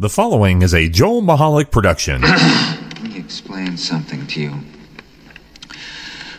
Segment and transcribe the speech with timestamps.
[0.00, 2.22] The following is a Joel Michalec production.
[2.22, 4.54] Let me explain something to you.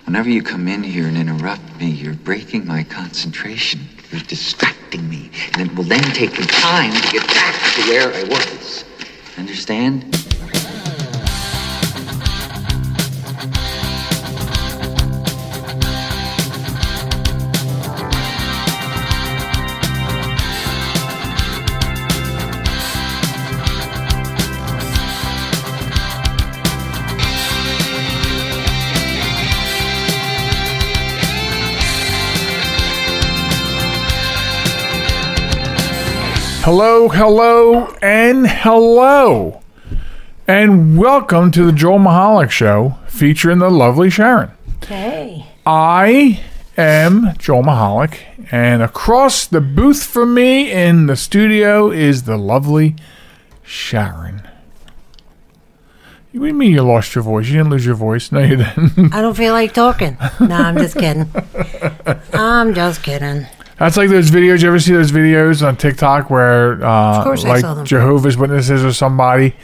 [0.06, 3.82] Whenever you come in here and interrupt me, you're breaking my concentration.
[4.12, 5.30] You're distracting me.
[5.52, 8.86] And it will then take me time to get back to where I was.
[9.38, 10.29] Understand?
[36.72, 39.60] Hello, hello, and hello.
[40.48, 44.52] And welcome to the Joel Michalec Show featuring the lovely Sharen.
[44.86, 45.48] Hey.
[45.66, 46.44] I
[46.78, 48.20] am Joel Michalec,
[48.52, 52.96] and across the booth from me in the studio is the lovely
[53.64, 54.44] Sharen.
[56.34, 57.48] What do you mean you lost your voice?
[57.48, 58.32] You didn't lose your voice.
[58.32, 59.12] No, you didn't.
[59.12, 60.20] I don't feel like talking.
[60.40, 61.32] No, I'm just kidding.
[62.34, 63.48] I'm just kidding.
[63.80, 64.62] That's like those videos.
[64.62, 67.62] You ever see those videos on TikTok where, uh, like.
[67.86, 69.56] Jehovah's Witnesses or somebody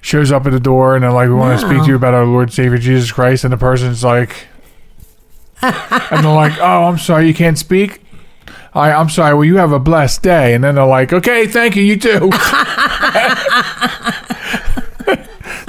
[0.00, 2.14] shows up at the door and they're like, "We want to speak to you about
[2.14, 4.46] our Lord Savior Jesus Christ," and the person's like,
[5.62, 8.00] and they're like, "Oh, I'm sorry, you can't speak."
[8.74, 9.34] I, I'm sorry.
[9.34, 11.82] Well, you have a blessed day, and then they're like, "Okay, thank you.
[11.82, 12.30] You too."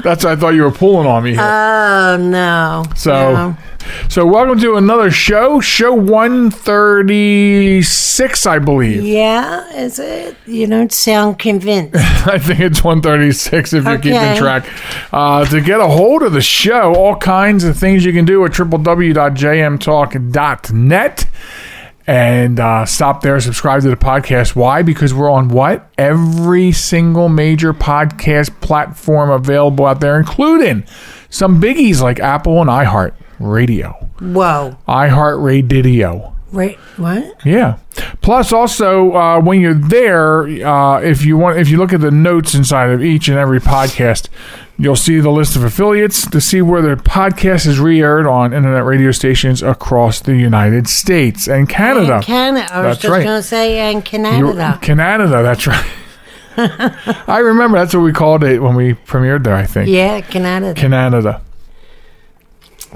[0.04, 1.42] That's what I thought you were pulling on me here.
[1.42, 2.84] Oh, no.
[2.96, 3.58] So, No.
[4.10, 9.04] So welcome to another show, show one thirty six, I believe.
[9.04, 10.38] Yeah, is it?
[10.46, 11.96] You don't sound convinced.
[12.28, 14.68] I think it's 136 if you're keeping track.
[15.12, 18.44] Uh, to get a hold of the show, all kinds of things you can do
[18.46, 21.26] at www.jmtalk.net.
[22.08, 24.56] And uh, stop there, subscribe to the podcast.
[24.56, 24.84] Why?
[24.84, 25.90] Because we're on what?
[25.98, 30.86] Every single major podcast platform available out there, including
[31.30, 33.92] some biggies like Apple and iHeart Radio.
[34.20, 34.78] Whoa.
[34.88, 36.32] iHeart Radio.
[36.52, 37.46] Wait, what?
[37.46, 37.80] Yeah.
[38.22, 42.12] Plus, also uh, when you're there, uh, if you want, if you look at the
[42.12, 44.30] notes inside of each and every podcast,
[44.78, 48.86] you'll see the list of affiliates to see where the podcast is re-aired on internet
[48.86, 52.16] radio stations across the United States and Canada.
[52.16, 52.74] And Canada.
[52.74, 53.24] I was That's just right.
[53.24, 54.80] going to say, and You're- Canada.
[54.82, 55.44] Canada.
[55.44, 55.86] That's right.
[57.28, 59.56] I remember that's what we called it when we premiered there.
[59.56, 59.90] I think.
[59.90, 60.74] yeah, Canada.
[60.74, 61.42] Canada.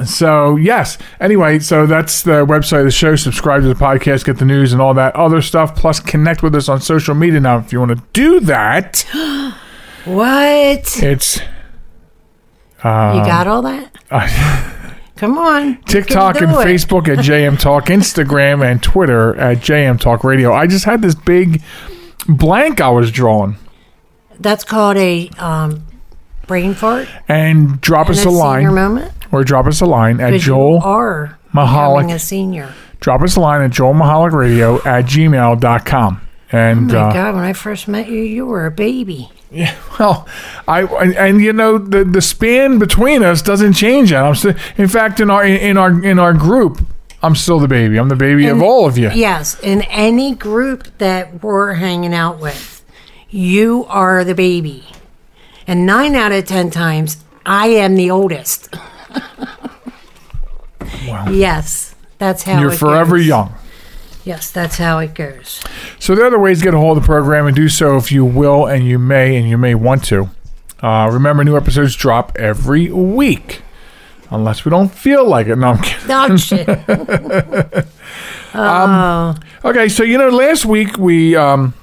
[0.05, 0.97] So yes.
[1.19, 3.15] Anyway, so that's the website of the show.
[3.15, 5.75] Subscribe to the podcast, get the news and all that other stuff.
[5.75, 7.39] Plus, connect with us on social media.
[7.39, 9.01] Now, if you want to do that,
[10.05, 11.03] what?
[11.03, 11.43] it's you
[12.83, 13.95] got all that?
[15.17, 15.81] Come on.
[15.83, 16.55] TikTok and it.
[16.55, 20.53] Facebook at JM Talk, Instagram and Twitter at JM Talk Radio.
[20.53, 21.61] I just had this big
[22.29, 23.57] blank I was drawing,
[24.39, 25.85] That's called a um,
[26.47, 27.09] brain fart.
[27.27, 29.11] and drop And us a a line moment.
[29.31, 30.81] Or drop us a line at Joel.
[30.81, 32.13] are Michalec.
[32.13, 32.73] a senior.
[32.99, 36.21] Drop us a line at Joel Michalec Radio at gmail.com.
[36.51, 39.29] And Oh my uh, God, when I first met you, you were a baby.
[39.51, 40.27] Yeah, Well,
[40.67, 44.11] I and, and you know the the span between us doesn't change.
[44.11, 46.85] That I'm still, in fact, in our in our in our group,
[47.23, 47.97] I'm still the baby.
[47.97, 49.09] I'm the baby of all of you.
[49.11, 52.85] Yes, in any group that we're hanging out with,
[53.29, 54.85] you are the baby.
[55.65, 58.75] And nine out of ten times, I am the oldest.
[61.31, 63.27] Yes, that's how You're it forever goes.
[63.27, 63.53] young.
[64.25, 65.61] Yes, that's how it goes.
[65.99, 67.97] So there are other ways to get a hold of the program and do so
[67.97, 70.29] if you will and you may and you may want to.
[70.81, 73.61] Uh, remember, new episodes drop every week,
[74.29, 75.55] unless we don't feel like it.
[75.55, 75.69] No,
[76.07, 77.83] I'm kidding.
[78.51, 79.65] Oh, shit.
[79.65, 81.73] Okay, so you know, last week we um,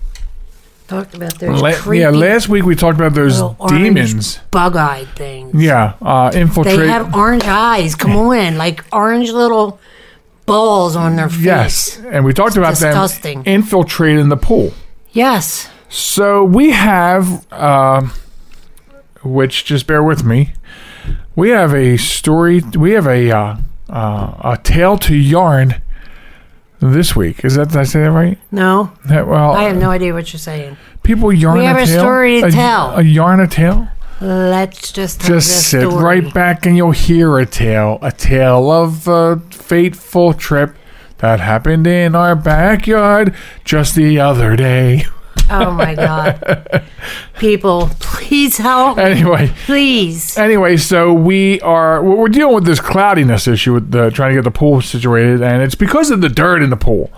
[0.89, 4.39] Talked about those la- creepy yeah, last week we talked about those demons.
[4.53, 5.61] bug-eyed things.
[5.61, 7.97] Yeah, uh, They have orange eyes.
[7.97, 9.81] Come on, like orange little
[10.47, 11.43] balls on their face.
[11.43, 13.43] Yes, and we talked about disgusting.
[13.43, 14.73] them infiltrating the pool.
[15.11, 15.69] Yes.
[15.89, 18.09] So we have, uh,
[19.25, 20.53] which just bear with me,
[21.35, 22.61] we have a story.
[22.61, 23.57] We have a uh,
[23.89, 25.83] uh, a tale to yarn
[26.81, 27.45] this week.
[27.45, 28.39] Is that did I say that right?
[28.53, 30.77] No, That- well, I have no idea what you're saying.
[31.03, 31.59] people yarn.
[31.59, 31.63] A tale.
[31.63, 32.01] We have a tale?
[32.01, 32.97] story to tell.
[32.97, 33.89] A yarn a tale.
[34.21, 36.03] Let's just Just sit story.
[36.21, 37.99] right back and you'll hear a tale.
[38.01, 40.75] A tale of a fateful trip
[41.19, 43.35] that happened in our backyard
[43.65, 45.05] just the other day.
[45.51, 46.85] Oh my god,
[47.39, 48.97] people, please help!
[48.97, 49.03] me.
[49.05, 50.37] Anyway, Please.
[50.37, 54.45] anyway, so we are we're dealing with this cloudiness issue with the trying to get
[54.45, 57.11] the pool situated, and it's because of the dirt in the pool.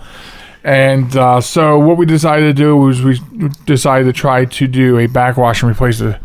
[0.63, 3.19] And uh, so what we decided to do was we
[3.65, 6.19] decided to try to do a backwash and replace the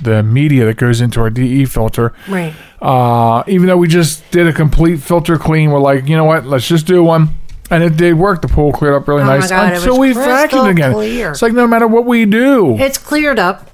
[0.00, 2.14] the media that goes into our DE filter.
[2.26, 2.54] Right.
[2.80, 6.46] Uh, even though we just did a complete filter clean, we're like, you know what?
[6.46, 7.30] Let's just do one.
[7.70, 8.42] And it did work.
[8.42, 10.92] The pool cleared up really Oh my nice God, it until we vacuumed again.
[10.92, 11.30] clear.
[11.30, 12.76] It's like no matter what we do.
[12.78, 13.70] It's cleared up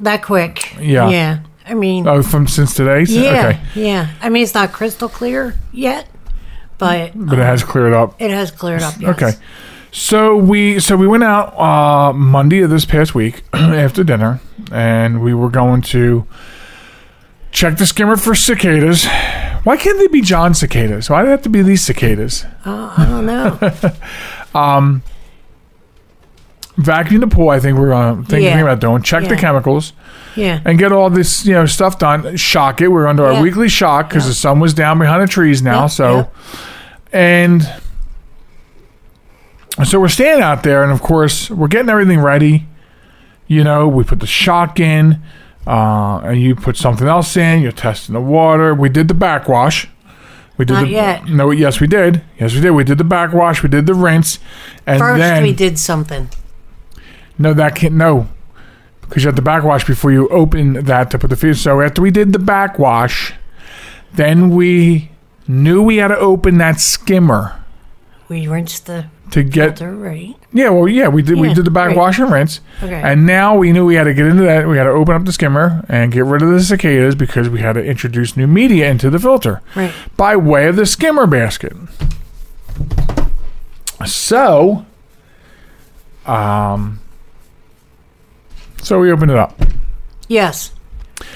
[0.00, 0.76] that quick.
[0.80, 1.08] Yeah.
[1.10, 1.40] Yeah.
[1.66, 3.02] I mean, oh, from since today?
[3.08, 3.30] Yeah.
[3.48, 3.60] Okay.
[3.74, 4.08] Yeah.
[4.22, 6.08] I mean, it's not crystal clear yet,
[6.78, 8.14] but But it has cleared up.
[8.20, 8.94] it has cleared up.
[9.00, 9.10] Yes.
[9.20, 9.32] Okay.
[9.90, 15.20] So we so we went out uh, Monday of this past week after dinner, and
[15.22, 16.26] we were going to
[17.50, 19.06] check the skimmer for cicadas.
[19.64, 21.10] Why can't they be John cicadas?
[21.10, 22.44] Why do they have to be these cicadas?
[22.64, 25.00] Oh, I don't know.
[26.76, 27.50] Vacuum the pool.
[27.50, 28.60] I think we're uh, thinking Yeah.
[28.60, 29.02] about doing.
[29.02, 29.40] Check the Yeah.
[29.40, 29.92] chemicals
[30.36, 30.60] Yeah.
[30.64, 32.36] and get all this you know stuff done.
[32.36, 32.88] Shock it.
[32.88, 35.82] We're under our weekly shock because the sun was down behind the trees now.
[35.82, 36.24] Yeah, so yeah.
[37.12, 37.72] and
[39.84, 42.66] so we're standing out there, and of course we're getting everything ready.
[43.48, 45.20] You know, we put the shock in,
[45.68, 47.60] uh, and you put something else in.
[47.62, 48.74] You're testing the water.
[48.74, 49.86] We did the backwash.
[50.56, 51.28] We did Not the yet.
[51.28, 51.50] no.
[51.52, 52.22] Yes, we did.
[52.40, 52.70] Yes, we did.
[52.72, 53.62] We did the backwash.
[53.62, 54.40] We did the rinse,
[54.86, 56.28] and First, then we did something.
[57.38, 58.28] no, that can't no,
[59.02, 61.56] because you have to backwash before you open that to put the feed.
[61.58, 63.34] So after we did the backwash,
[64.14, 65.10] then we
[65.46, 67.54] knew we had to open that skimmer
[68.28, 69.78] We rinsed the to get.
[69.78, 70.34] filter, right?
[70.52, 71.38] Yeah, well, yeah, we did.
[71.38, 73.00] we Yeah, did the backwash and rinse, Okay.
[73.04, 74.66] and now we knew we had to get into that.
[74.66, 77.60] We had to open up the skimmer and get rid of the cicadas because we
[77.60, 79.92] had to introduce new media into the filter right.
[80.16, 81.74] by way of the skimmer basket.
[84.06, 84.86] So,
[86.24, 87.00] um,
[88.82, 89.60] so we opened it up.
[90.28, 90.72] Yes.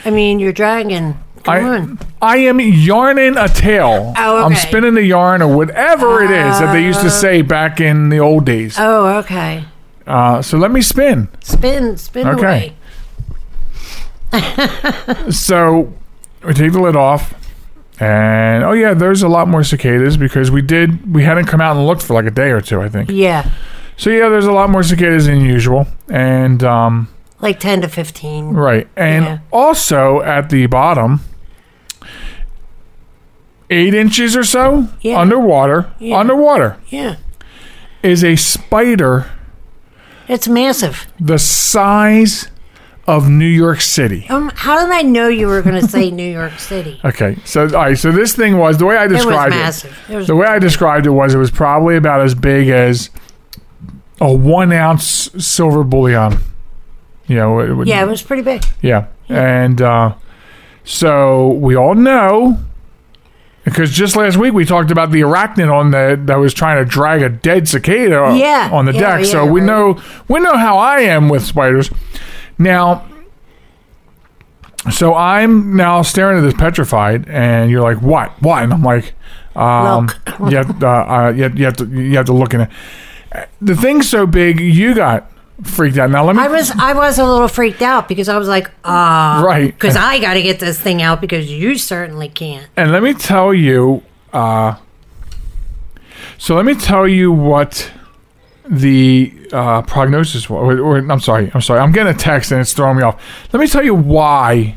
[0.05, 1.19] I mean, you're dragging.
[1.45, 1.99] Come I, on.
[2.21, 4.13] I am yarning a tale.
[4.17, 4.45] Oh, okay.
[4.45, 8.09] I'm spinning the yarn or whatever it is that they used to say back in
[8.11, 8.77] the old days.
[8.79, 9.65] Oh, okay.
[10.07, 11.29] Uh, so let me spin.
[11.43, 12.75] Spin, spin Okay.
[14.33, 14.33] away.
[15.31, 15.93] So
[16.45, 17.35] we take the lid off,
[18.01, 21.77] and oh yeah, there's a lot more cicadas because we did we hadn't come out
[21.77, 23.11] and looked for like a day or two, I think.
[23.11, 23.51] Yeah.
[23.97, 27.09] So yeah, there's a lot more cicadas than usual, and um,
[27.41, 28.55] Like 10 to 15.
[28.55, 29.39] right, and Yeah.
[29.53, 31.21] also at the bottom.
[33.71, 35.19] Eight inches or so Yeah.
[35.19, 36.19] underwater, Yeah.
[36.19, 37.15] underwater Yeah.
[38.03, 39.27] is a spider
[40.29, 41.07] It's massive.
[41.19, 42.49] the size
[43.09, 44.27] of New York City.
[44.29, 47.01] Um, how did I know you were going to say New York City?
[47.05, 49.93] Okay, so all right, so this thing was the way I It was described it.
[50.13, 53.09] It was The way I described it was it was probably about as big as
[54.21, 56.39] a one ounce silver bullion.
[57.27, 58.65] You know, it would, yeah, it was pretty big.
[58.83, 60.13] yeah, and uh,
[60.85, 62.59] so we all know
[63.65, 66.89] because just last week we talked about the arachnid on the that was trying to
[66.89, 69.25] drag a dead cicada Yeah, on the yeah, deck.
[69.27, 69.67] so yeah, we right.
[69.67, 71.91] know we know how I am with spiders.
[72.59, 73.07] Now,
[74.91, 78.31] so I'm now staring at this petrified, and you're like, "What?
[78.43, 79.15] What?" And I'm like,
[79.55, 80.07] um,
[80.41, 80.51] Look.
[80.51, 82.71] you, have, uh, uh, you, have, you have to you have to look in it.
[83.63, 85.31] The thing's so big, you got
[85.63, 86.11] freaked out.
[86.11, 86.43] Now let me.
[86.43, 89.67] I was I was a little freaked out because I was like, ah, Right.
[89.73, 92.67] because I got to get this thing out because you certainly can't.
[92.77, 94.77] And let me tell you, uh,
[96.39, 97.91] so let me tell you what
[98.69, 100.79] the uh, prognosis was.
[100.79, 101.81] Or, or, I'm sorry, I'm sorry.
[101.81, 103.21] I'm getting a text and it's throwing me off.
[103.53, 104.77] Let me tell you why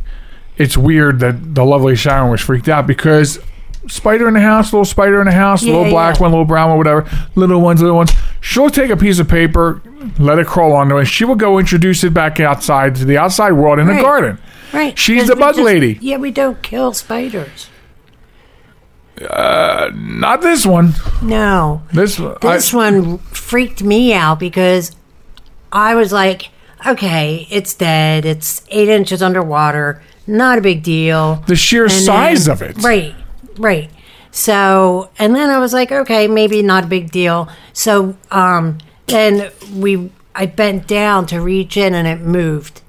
[0.57, 3.39] it's weird that the lovely Sharen was freaked out because
[3.87, 6.21] spider in the house, little spider in the house, Yeah, little black yeah.
[6.23, 8.11] one, little brown one, whatever, little ones, little ones.
[8.47, 9.81] She'll take a piece of paper,
[10.19, 11.05] let it crawl onto it.
[11.05, 14.37] She will go introduce it back outside to the outside world in the garden.
[14.71, 14.97] Right.
[14.99, 15.97] She's the bug just- lady.
[15.99, 17.69] Yeah, we don't kill spiders.
[19.19, 20.93] Uh, Not this one.
[21.23, 21.81] No.
[21.91, 24.91] This, This I, one freaked me out because
[25.71, 26.49] I was like,
[26.85, 28.25] okay, it's dead.
[28.25, 30.03] It's eight inches underwater.
[30.27, 31.43] Not a big deal.
[31.47, 32.77] the sheer And size then- of it.
[32.83, 33.15] Right,
[33.57, 33.89] right.
[34.35, 37.47] So, and then I was like, okay, maybe not a big deal.
[37.71, 42.81] So, um, then we, I bent down to reach in and it moved.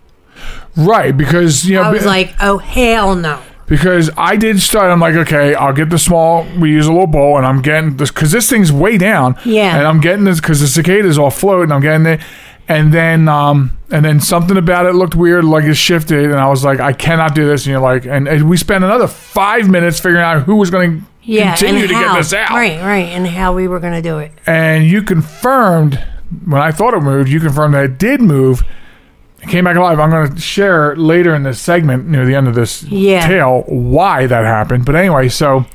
[0.77, 3.41] Right, because you know, I was be- like, oh, hell no.
[3.69, 4.91] because I did start.
[4.91, 6.45] I'm like, okay, I'll get the small.
[6.59, 9.39] We use a little bowl, and I'm getting this because this thing's way down.
[9.45, 9.79] Yeah.
[9.79, 12.21] and I'm getting this because the cicadas all float, and I'm getting it.
[12.69, 16.49] And then, um, and then something about it looked weird, like it shifted, and I
[16.49, 17.65] was like, I cannot do this.
[17.65, 21.01] And you're like, and, and we spent another five minutes figuring out who was going
[21.01, 22.51] to Yeah, continue to how, get this out.
[22.51, 24.33] Right, right, and how we were going to do it.
[24.47, 26.03] And you confirmed
[26.45, 28.63] when I thought it moved, you confirmed that it did move.
[29.49, 30.01] came back alive.
[30.01, 33.27] I'm going to share later in this segment near the end of this Yeah.
[33.29, 34.85] tale why that happened.
[34.85, 35.67] But anyway, so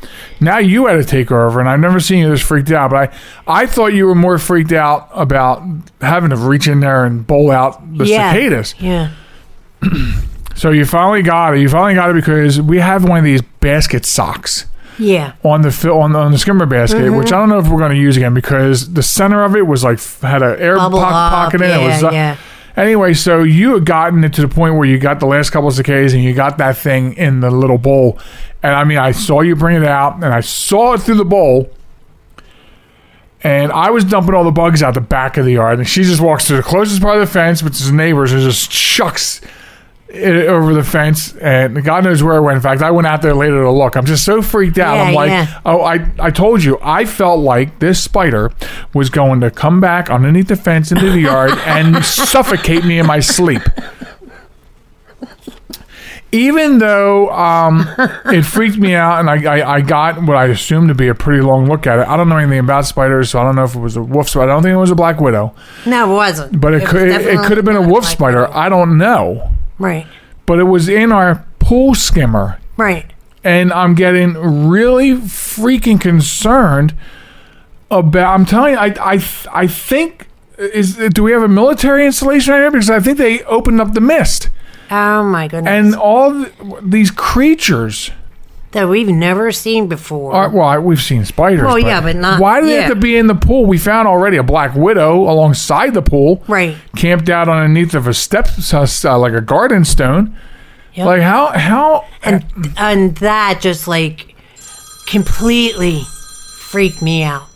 [0.42, 2.90] now you had to take over, and I've never seen you this freaked out.
[2.90, 3.14] But
[3.48, 5.64] I, I thought you were more freaked out about
[6.02, 8.34] having to reach in there and bowl out the yeah.
[8.34, 8.76] cicadas.
[8.80, 9.12] Yeah.
[10.54, 11.62] So you finally got it.
[11.62, 14.66] You finally got it because we have one of these basket socks
[15.02, 15.34] Yeah.
[15.44, 17.16] on the on the, on the skimmer basket, Mm-hmm.
[17.18, 19.66] which I don't know if we're going to use again because the center of it
[19.66, 20.92] was like had an air po- up.
[21.02, 21.88] pocket in yeah, it.
[22.04, 22.38] was, yeah.
[22.78, 25.68] Anyway, so you had gotten it to the point where you got the last couple
[25.68, 28.18] of cicadas and you got that thing in the little bowl.
[28.64, 31.26] And I mean, I saw you bring it out and I saw it through the
[31.26, 31.70] bowl.
[33.44, 35.80] And I was dumping all the bugs out the back of the yard.
[35.80, 38.42] And she just walks to the closest part of the fence, which is neighbors, and
[38.42, 39.42] just chucks
[40.14, 41.36] it over the fence.
[41.38, 42.58] And God knows where I went.
[42.58, 43.96] In fact, I went out there later to look.
[43.96, 44.96] I'm just so freaked out.
[44.96, 45.62] Yeah, I'm like, yeah.
[45.66, 48.52] oh, I, I told you, I felt like this spider
[48.94, 53.06] was going to come back underneath the fence into the yard and suffocate me in
[53.08, 53.62] my sleep.
[56.34, 57.86] Even though um,
[58.28, 61.14] it freaked me out, and I, I, I got what I assumed to be a
[61.16, 62.08] pretty long look at it.
[62.08, 64.30] I don't know anything about spiders, so I don't know if it was a wolf
[64.30, 64.50] spider.
[64.50, 65.54] I don't think it was a black widow,
[65.86, 66.62] No, it wasn't.
[66.62, 68.42] but it, was could it, definitely could have been a wolf spider.
[68.44, 68.56] that.
[68.56, 69.52] I don't know,
[69.82, 70.06] Right.
[70.46, 73.06] but it was in our pool skimmer Right.
[73.44, 74.34] and I'm getting
[74.70, 76.94] really freaking concerned
[77.90, 78.34] about.
[78.34, 79.24] I'm telling you, I I
[79.54, 82.72] I think is do we have a military installation right here?
[82.72, 84.50] Because I think they opened up the mist
[84.90, 85.70] Oh my goodness.
[85.72, 88.12] and all th these creatures.
[88.72, 90.34] That we've never seen before.
[90.34, 91.64] Are, well, I- we've seen spiders.
[91.64, 93.66] Well, yeah, but not- Why do they have to be in the pool?
[93.66, 96.78] We found already a black widow alongside the pool, right.
[96.96, 100.36] camped out underneath of a step, uh, like a garden stone.
[100.94, 101.06] Yep.
[101.06, 102.44] Like how how and
[102.78, 104.36] and that just like
[105.08, 106.02] completely
[106.60, 107.48] freaked me out.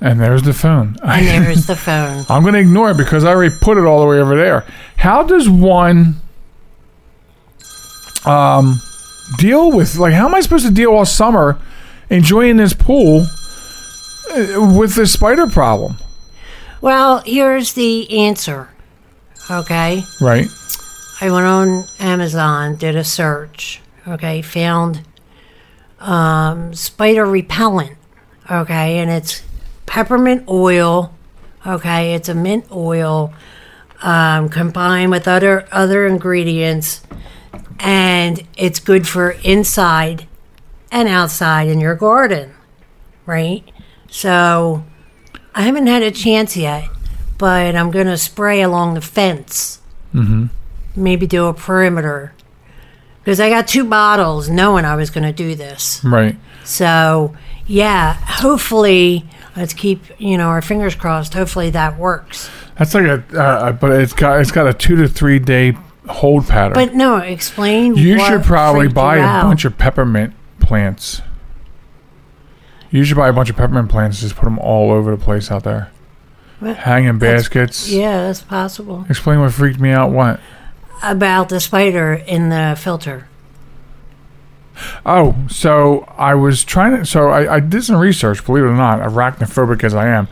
[0.00, 0.96] and there's the phone.
[1.04, 2.24] And there's the phone.
[2.28, 4.64] I'm going to ignore it because I already put it all the way over there.
[4.96, 6.16] How does one
[8.24, 8.80] um,
[9.36, 11.58] deal with, like, how am I supposed to deal all summer
[12.10, 13.26] enjoying this pool
[14.30, 15.96] uh, with this spider problem?
[16.80, 18.70] Well, here's the answer.
[19.50, 20.02] Okay.
[20.20, 20.46] Right?
[21.20, 25.02] I went on Amazon, did a search, okay, found
[25.98, 27.96] um, spider repellent,
[28.48, 29.42] okay, and it's
[29.86, 31.12] peppermint oil,
[31.66, 33.32] okay, it's a mint oil
[34.00, 37.02] um, combined with other other ingredients,
[37.78, 40.26] and it's good for inside
[40.90, 42.54] and outside in your garden,
[43.26, 43.64] right?
[44.08, 44.84] So
[45.54, 46.88] I haven't had a chance yet,
[47.36, 49.80] but I'm gonna spray along the fence
[50.98, 52.32] maybe do a perimeter
[53.22, 56.02] because I got two bottles knowing I was going to do this.
[56.04, 56.36] Right.
[56.64, 59.24] So, yeah, hopefully,
[59.56, 61.34] let's keep, you know, our fingers crossed.
[61.34, 62.50] Hopefully that works.
[62.78, 65.76] That's like a, uh, but it's got it's got a two to three day
[66.08, 66.74] hold pattern.
[66.74, 67.96] But no, explain.
[67.96, 69.42] you should probably buy a out.
[69.44, 71.22] bunch of peppermint plants.
[72.90, 74.20] You should buy a bunch of peppermint plants.
[74.20, 75.90] Just put them all over the place out there.
[76.60, 76.76] What?
[76.76, 77.90] Hang in baskets.
[77.90, 79.06] Yeah, that's possible.
[79.08, 80.10] Explain what freaked me out.
[80.10, 80.40] What?
[81.02, 83.28] About the spider in the filter.
[85.04, 87.06] Oh, so I was trying to.
[87.06, 90.28] So I, I did some research, believe it or not, arachnophobic as I am.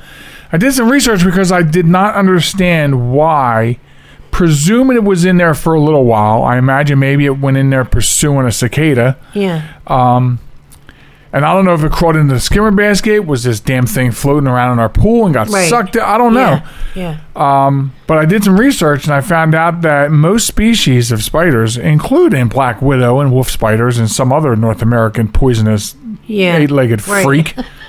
[0.52, 3.78] I did some research because I did not understand why.
[4.36, 7.70] Presuming it was in there for a little while, I imagine maybe it went in
[7.70, 9.16] there pursuing a cicada.
[9.32, 9.62] Yeah.
[9.86, 10.40] Um,
[11.32, 13.20] And I don't know if it crawled into the skimmer basket.
[13.26, 15.68] Was this damn thing floating around in our pool and got Right.
[15.70, 15.96] sucked?
[15.96, 16.60] I don't know.
[16.94, 17.16] Yeah.
[17.34, 17.66] Yeah.
[17.66, 21.76] Um, But I did some research and I found out that most species of spiders,
[21.78, 25.94] including black widow and wolf spiders and some other North American poisonous
[26.26, 26.56] Yeah.
[26.58, 27.24] eight-legged Right.
[27.24, 27.54] freak,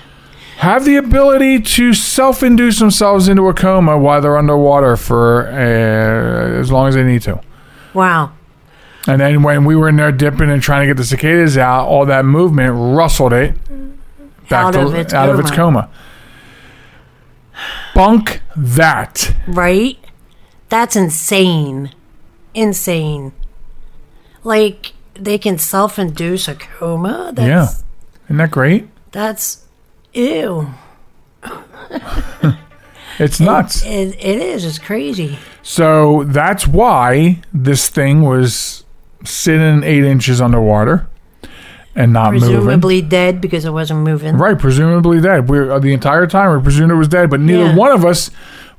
[0.57, 6.71] have the ability to self-induce themselves into a coma while they're underwater for uh, as
[6.71, 7.39] long as they need to.
[7.93, 8.33] Wow.
[9.07, 11.87] And then when we were in there dipping and trying to get the cicadas out,
[11.87, 13.55] all that movement rustled it
[14.49, 15.83] back Out to, of its out of its coma.
[15.83, 15.89] coma.
[17.93, 19.33] Bunk that.
[19.47, 19.97] Right?
[20.69, 21.93] That's insane.
[22.53, 23.31] Insane.
[24.43, 27.31] Like, they can self induce a coma?
[27.33, 27.83] That's, yeah.
[28.25, 28.87] Isn't that great?
[29.11, 29.66] That's.
[30.17, 30.67] Ew.
[33.19, 33.83] It's nuts.
[33.83, 34.63] It, it is.
[34.63, 35.39] It's crazy.
[35.63, 38.85] So that's why this thing was
[39.25, 41.07] sitting eight inches underwater
[41.95, 42.49] and not moving.
[42.49, 44.35] Presumably dead because it wasn't moving.
[44.37, 45.49] Right, presumably dead.
[45.49, 47.75] We are uh, the entire time we presumed it was dead, but neither Yeah.
[47.75, 48.29] one of us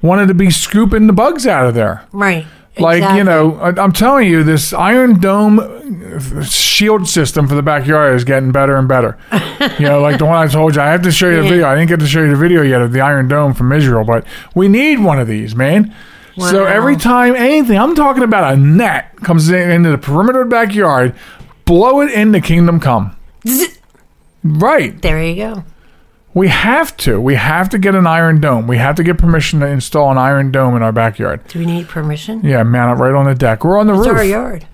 [0.02, 2.06] wanted to be scooping the bugs out of there.
[2.12, 2.46] Right.
[2.80, 3.18] Like Exactly.
[3.18, 5.60] you know, I, I'm telling you, this Iron Dome
[6.44, 9.18] shield system for the backyard is getting better and better.
[9.78, 11.48] you know, like the one I told you, I have to show you the Yeah.
[11.50, 11.66] video.
[11.68, 14.04] I didn't get to show you the video yet of the Iron Dome from Israel,
[14.04, 15.94] but we need one of these, man.
[16.38, 20.48] So every time anything, I'm talking about a net comes in, into the perimeter of
[20.50, 21.14] the backyard,
[21.64, 23.16] blow it into Kingdom Come.
[24.44, 25.00] Right.
[25.02, 25.64] There you go.
[26.38, 27.20] We have to.
[27.20, 28.68] We have to get an iron dome.
[28.68, 31.44] We have to get permission to install an iron dome in our backyard.
[31.48, 32.42] Do we need permission?
[32.44, 33.64] Yeah, it right on the deck.
[33.64, 34.06] We're on the roof.
[34.06, 34.68] It's our yard.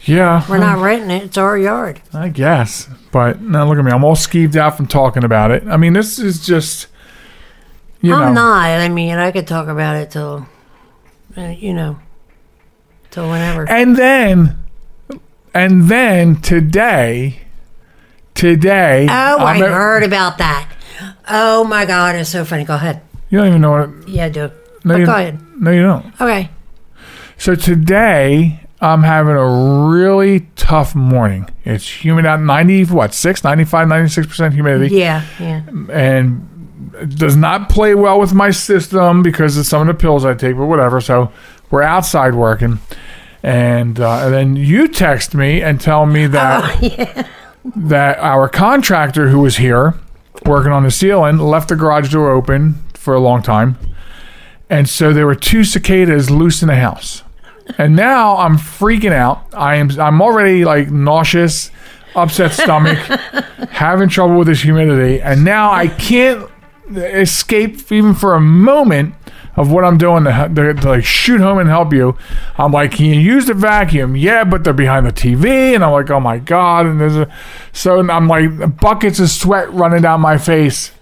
[0.00, 1.24] Yeah, We're not renting it.
[1.24, 2.00] It's our yard.
[2.14, 2.88] I guess.
[3.12, 3.92] But now look at me.
[3.92, 5.62] I'm all skeeved out from talking about it.
[5.66, 6.86] I mean, this is just.
[8.00, 8.64] You I'm know, not.
[8.64, 10.48] I mean, I could talk about it till,
[11.36, 11.98] uh, you know,
[13.10, 13.68] till whenever.
[13.68, 14.58] And then,
[15.52, 17.41] and then today,
[18.34, 19.06] today.
[19.08, 20.68] Oh, I I'm at- heard about that.
[21.28, 22.64] Oh my God, it's so funny.
[22.64, 23.00] Go ahead.
[23.30, 24.08] You don't even know what.
[24.08, 24.40] Yeah, I do.
[24.84, 25.40] No, but you, go ahead.
[25.60, 26.20] No, you don't.
[26.20, 26.50] Okay.
[27.38, 31.48] So today, I'm having a really tough morning.
[31.64, 34.94] It's humid out 90, what, 6, 95, 96% humidity.
[34.96, 35.62] Yeah, yeah.
[35.90, 40.24] And it does not play well with my system because of some of the pills
[40.24, 41.00] I take, but whatever.
[41.00, 41.32] So
[41.70, 42.80] we're outside working.
[43.42, 47.28] And, uh, and then you text me and tell me that
[47.64, 49.94] that our contractor who was here
[50.44, 53.76] working on the ceiling left the garage door open for a long time.
[54.68, 57.22] And so there were two cicadas loose in the house.
[57.78, 59.46] And now I'm freaking out.
[59.52, 61.70] I am I'm already like nauseous,
[62.16, 62.98] upset stomach,
[63.70, 66.50] having trouble with this humidity, and now I can't
[66.96, 69.14] escape even for a moment
[69.56, 72.16] of what I'm doing to, to, to like shoot home and help you.
[72.56, 74.16] I'm like, can you use the vacuum?
[74.16, 76.86] Yeah, but they're behind the TV, and I'm like, oh my god!
[76.86, 77.32] And there's a
[77.72, 80.92] so I'm like buckets of sweat running down my face.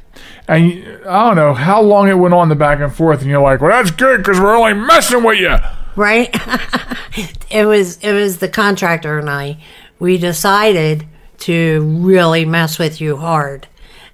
[0.49, 0.65] And
[1.07, 3.61] I don't know how long it went on the back and forth, and you're like,
[3.61, 5.57] "Well, that's good because we're only messing with you."
[5.95, 6.29] Right?
[7.51, 9.59] it was it was the contractor and I.
[10.01, 11.07] We decided
[11.41, 13.69] to really mess with you hard.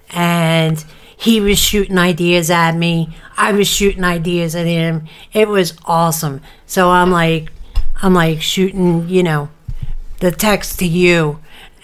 [0.09, 0.83] And
[1.19, 3.15] he was shooting ideas at me.
[3.35, 5.07] I was shooting ideas at him.
[5.33, 6.41] It was awesome.
[6.67, 7.51] So I'm like
[8.01, 9.49] I'm like shooting, you know,
[10.19, 11.39] the text to you.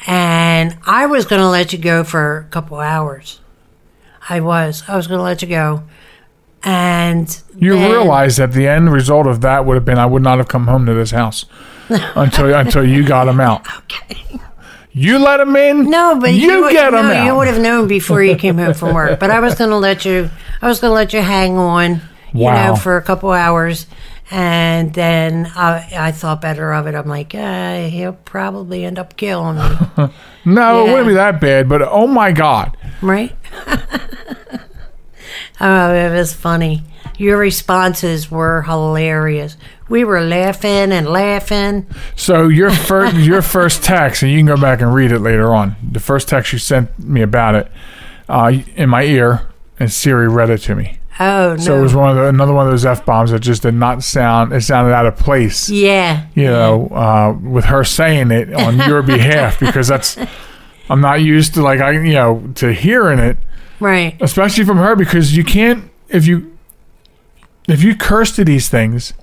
[0.06, 3.40] And I was going to let you go for a couple hours.
[4.30, 4.84] I was.
[4.88, 5.84] I was going to let you go.
[6.64, 10.22] And You then- realize that the end result of that would have been I would
[10.22, 11.46] not have come home to this house
[11.90, 13.66] until until you got him out.
[13.80, 14.40] Okay.
[14.94, 15.90] You let him in.
[15.90, 17.26] No, but you, would- get him no, out.
[17.26, 19.20] You would have known before you came home from work.
[19.20, 20.30] But I was going to let you.
[20.62, 22.02] I was going to let you hang on.
[22.36, 23.86] You know, for a couple hours,
[24.32, 26.96] and then I, I thought better of it.
[26.96, 29.64] I'm like, uh, he'll probably end up killing me,
[30.46, 31.70] no, it wouldn't be that bad.
[31.70, 33.36] But oh my god, right?
[35.62, 36.82] oh, it was funny.
[37.20, 39.56] Your responses were hilarious.
[39.90, 41.88] We were laughing and laughing.
[42.16, 45.54] So your first your first text, and you can go back and read it later
[45.54, 45.76] on.
[45.92, 47.72] The first text you sent me about it
[48.30, 49.48] uh, in my ear,
[49.80, 51.00] and Siri read it to me.
[51.20, 51.58] Oh no!
[51.58, 53.76] So it was one of the, another one of those f bombs that just did
[53.76, 54.52] not sound.
[54.52, 55.70] It sounded out of place.
[55.70, 60.18] yeah, You know, uh, with her saying it on your behalf because that's
[60.90, 63.38] I'm not used to like I you know to hearing it,
[63.80, 64.18] right.
[64.22, 66.58] especially from her because you can't if you
[67.68, 69.14] if you curse to these things.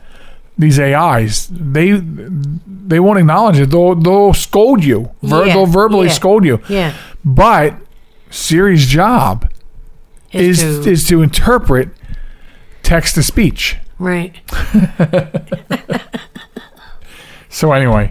[0.61, 3.70] These AIs, they they won't acknowledge it.
[3.70, 5.11] They'll they'll scold you.
[5.23, 6.12] Ver- Yeah, they'll verbally yeah.
[6.12, 6.61] scold you.
[6.68, 6.92] Yeah,
[7.25, 7.75] But
[8.31, 9.49] Siri's job
[10.33, 11.88] It's is to- is to interpret
[12.83, 13.77] text to speech.
[13.99, 14.35] right.
[17.53, 18.11] So anyway,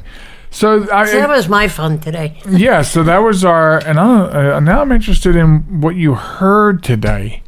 [0.51, 2.41] so I, So that was my fun today.
[2.49, 6.83] yeah, so that was our and I, uh, now I'm interested in what you heard
[6.83, 7.41] today.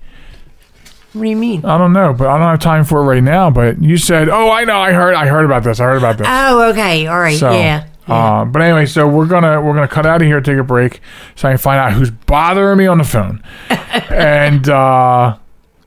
[1.13, 1.65] What do you mean?
[1.65, 3.49] I don't know, but I don't have time for it right now.
[3.49, 6.17] But you said, "Oh, I know, I heard, I heard about this, I heard about
[6.17, 7.05] this." Oh, okay.
[7.07, 7.37] All right.
[7.37, 7.85] So, yeah.
[8.07, 8.13] yeah.
[8.13, 11.01] Uh, but anyway, so we're gonna we're gonna cut out of here, take a break,
[11.35, 15.37] so I can find out who's bothering me on the phone, and uh,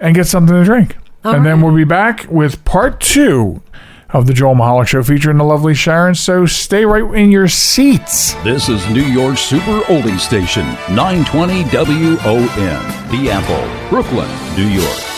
[0.00, 3.62] and get something to drink, and then we'll be back with part two
[4.10, 6.14] of the Joel Michalec Show featuring the lovely Sharen.
[6.14, 8.34] So stay right in your seats.
[8.44, 15.13] This is New York's Super Oldie Station, 920 WON, The Apple, Brooklyn, New York.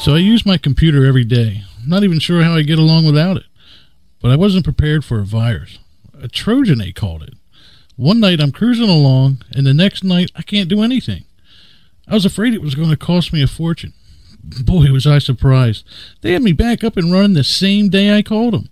[0.00, 1.62] So I use my computer every day.
[1.82, 3.44] I'm not even sure how I get along without it.
[4.22, 5.78] But I wasn't prepared for a virus.
[6.18, 7.34] A Trojan, they called it.
[7.96, 11.24] One night I'm cruising along, and the next night I can't do anything.
[12.08, 13.92] I was afraid it was going to cost me a fortune.
[14.64, 15.86] Boy, was I surprised.
[16.22, 18.70] They had me back up and running the same day I called them.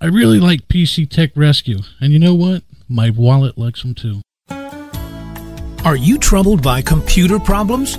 [0.00, 2.62] I really like PC Tech Rescue, and you know what?
[2.88, 4.20] My wallet likes them too.
[5.84, 7.98] Are you troubled by computer problems?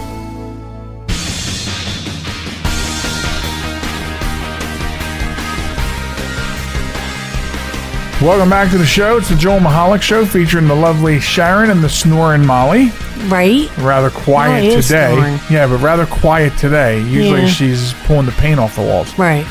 [8.21, 9.17] Welcome back to the show.
[9.17, 12.89] It's the Joel Michalec Show featuring the lovely Sharen and the snoring Molly.
[13.27, 13.67] Right?
[13.79, 15.39] Rather quiet is today.
[15.49, 16.99] Yeah, but rather quiet today.
[17.01, 17.47] Usually Yeah.
[17.47, 19.17] she's pulling the paint off the walls.
[19.17, 19.43] Right.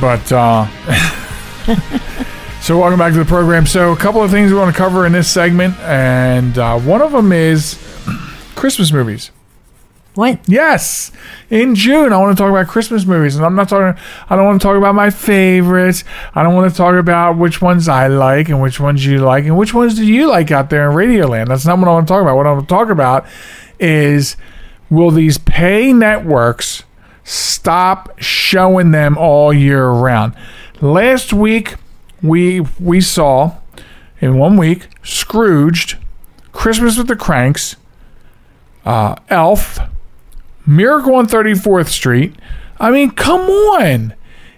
[0.00, 0.66] But uh
[2.60, 3.64] so welcome back to the program.
[3.64, 7.02] So a couple of things we want to cover in this segment, and uh, one
[7.02, 7.78] of them is
[8.56, 9.30] Christmas movies.
[10.14, 10.40] What?
[10.48, 11.12] Yes,
[11.50, 14.00] in June I want to talk about Christmas movies, and I'm not talking.
[14.28, 16.02] I don't want to talk about my favorites.
[16.34, 19.44] I don't want to talk about which ones I like and which ones you like
[19.44, 21.46] and which ones do you like out there in Radioland.
[21.46, 22.36] That's not what I want to talk about.
[22.36, 23.24] What I want to talk about
[23.78, 24.36] is
[24.90, 26.82] will these pay networks
[27.22, 30.34] stop showing them all year round?
[30.80, 31.76] Last week
[32.20, 33.58] we we saw
[34.20, 35.98] in one week Scrooged,
[36.50, 37.76] Christmas with the Cranks,
[38.84, 39.78] uh, Elf,
[40.70, 42.34] Miracle on 34th Street.
[42.78, 44.14] I mean, come on.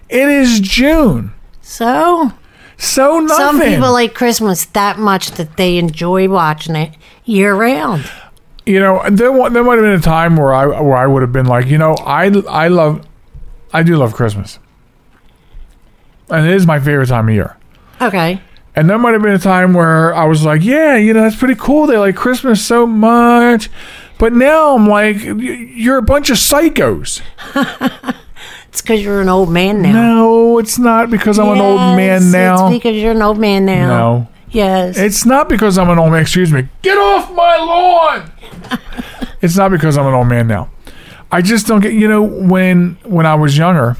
[0.09, 1.33] It is June.
[1.61, 2.31] So,
[2.77, 3.35] So nothing.
[3.37, 6.93] some people like Christmas that much that they enjoy watching it
[7.25, 8.09] year round.
[8.65, 11.33] you know, there there might have been a time where I where I would have
[11.33, 13.05] been like, you know, I I love
[13.73, 14.59] I do love Christmas.
[16.29, 17.57] And it is my favorite time of year.
[18.01, 18.39] Okay.
[18.75, 21.35] And there might have been a time where I was like, yeah, you know, that's
[21.35, 21.85] pretty cool.
[21.85, 23.69] They like Christmas so much.
[24.17, 27.21] But now I'm like, you're a bunch of psychos.
[28.73, 29.91] It's because you're an old man now.
[29.91, 32.69] No, it's not because I'm an old man now.
[32.69, 33.87] It's because you're an old man now.
[33.87, 34.27] No.
[34.49, 34.97] Yes.
[34.97, 36.23] It's not because I'm an old man.
[36.23, 36.67] Excuse me.
[36.81, 38.31] Get off my lawn.
[39.43, 40.71] it's not because I'm an old man now.
[41.31, 41.93] I just don't get.
[41.93, 43.95] You know, when when I was younger,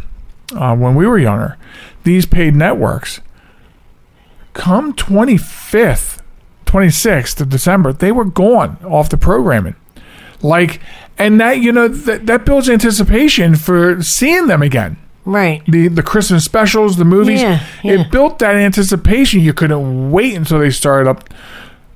[0.56, 1.56] uh, when we were younger,
[2.04, 3.20] these paid networks,
[4.54, 6.20] come 25th,
[6.66, 9.76] 26th of December, they were gone off the programming.
[10.42, 10.82] Like,
[11.18, 15.64] and that you know that that builds anticipation for seeing them again right.
[15.66, 17.42] the the Christmas specials, the movies.
[17.42, 17.94] Yeah, yeah.
[17.94, 19.42] It built that anticipation.
[19.42, 21.30] You couldn't wait until they started up,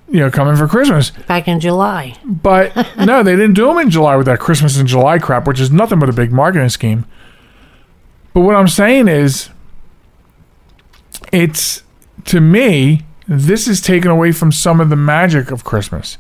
[0.10, 1.12] you know, coming for Christmas.
[1.28, 2.16] Back in July.
[2.26, 5.60] But no, they didn't do them in July with that Christmas in July crap, which
[5.60, 7.06] is nothing but a big marketing scheme.
[8.34, 9.50] But what I'm saying is,
[11.32, 11.84] it's
[12.28, 16.18] to me, this is taken away from some of the magic of Christmas.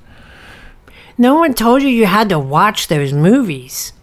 [1.18, 3.94] No one told you you had to watch those movies.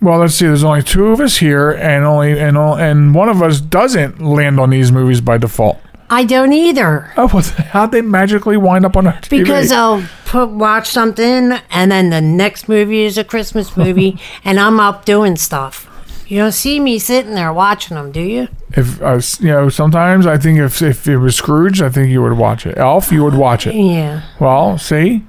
[0.00, 0.46] Well, let's see.
[0.46, 4.20] There's only two of us here, and only and all- and one of us doesn't
[4.20, 5.78] land on these movies by default.
[6.10, 7.12] I don't either.
[7.16, 7.42] Oh, well,
[7.72, 9.40] how'd they magically wind up on our TV?
[9.40, 14.58] Because I'll put watch something and then the next movie is a Christmas movie and
[14.58, 15.84] I'm up doing stuff.
[16.28, 18.48] You don't see me sitting there watching them, do you?
[18.72, 22.20] if uh, you know, sometimes I think if if it was Scrooge, I think you
[22.22, 22.76] would watch it.
[22.76, 23.74] Elf, you would watch it.
[23.74, 24.22] Yeah.
[24.38, 25.24] Well, see,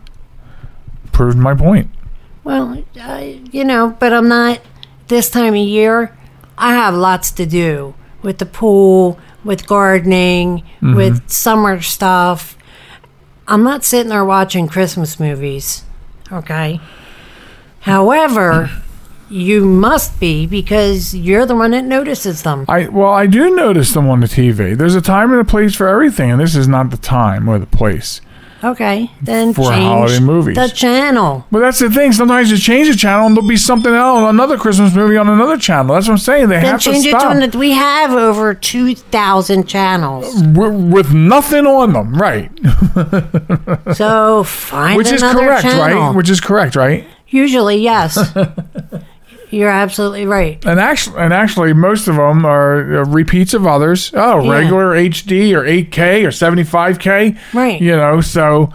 [1.14, 1.90] proved my point.
[2.44, 4.60] Well, I, you know, but I'm not
[5.08, 6.16] this time of year.
[6.58, 10.96] I have lots to do with the pool, with gardening, Mm-hmm.
[10.96, 12.58] with summer stuff.
[13.48, 15.84] I'm not sitting there watching Christmas movies,
[16.32, 16.80] okay?
[17.82, 18.70] However,
[19.30, 22.66] you must be because you're the one that notices them.
[22.68, 24.78] I well, I do notice them on the TV.
[24.78, 27.60] There's a time and a place for everything, and this is not the time or
[27.60, 28.22] the place.
[28.62, 30.56] Okay, then For change holiday movies.
[30.58, 31.46] the channel.
[31.50, 32.12] But that's the thing.
[32.12, 35.58] Sometimes you change the channel, and there'll be something else, another Christmas movie on another
[35.58, 35.96] channel.
[35.96, 36.50] That's what I'm saying.
[36.50, 37.52] They Then have to change it stop to one.
[37.58, 42.52] We have over two thousand channels, with, with nothing on them, right?
[43.96, 46.08] so find Which is correct, channel.
[46.08, 46.16] right?
[46.16, 47.08] Which is correct, right?
[47.30, 48.20] Usually, yes.
[49.52, 50.64] You're absolutely right.
[50.66, 54.12] and actually, and actually, most of them are uh, repeats of others.
[54.14, 54.52] Oh, Yeah.
[54.60, 57.38] regular HD or 8K or 75K.
[57.54, 57.82] Right.
[57.82, 58.72] You know, so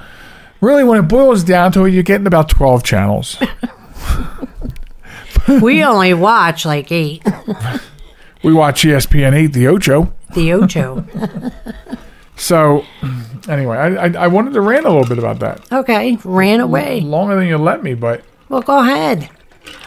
[0.61, 3.37] really, when it boils down to it, you're getting about 12 channels.
[5.63, 7.23] We only watch like eight.
[8.43, 10.11] we watch ESPN 8, the Ocho.
[10.35, 11.05] The Ocho.
[12.37, 12.85] So,
[13.49, 15.71] anyway, I, I I wanted to rant a little bit about that.
[15.71, 17.01] Okay, ran away.
[17.03, 19.29] Longer than you let me, but Well, go ahead.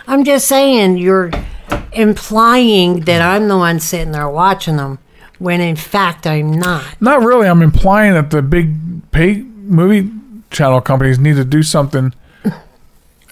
[0.07, 1.31] I'm just saying you're
[1.91, 4.99] implying that I'm the one sitting there watching them,
[5.39, 6.85] when in fact I'm not.
[7.01, 7.47] not really.
[7.47, 10.09] I'm implying that the big pay movie
[10.49, 12.13] channel companies need to do something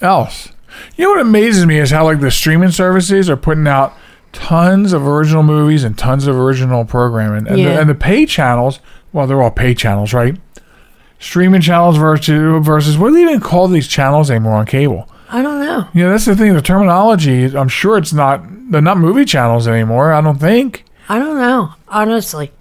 [0.01, 0.49] else.
[0.97, 3.93] You know what amazes me is how like the streaming services are putting out
[4.33, 7.75] tons of original movies and tons of original programming, and, Yeah.
[7.75, 8.79] the, and the pay channels.
[9.13, 10.35] Well, they're all pay channels, right?
[11.17, 15.09] streaming channels versus versus what do they even call these channels anymore on cable?
[15.29, 15.87] I don't know.
[15.93, 16.53] Yeah, that's the thing.
[16.53, 17.45] The terminology.
[17.57, 18.43] I'm sure it's not.
[18.71, 20.13] They're not movie channels anymore.
[20.13, 20.85] I don't think.
[21.09, 21.73] I don't know.
[21.87, 22.51] Honestly,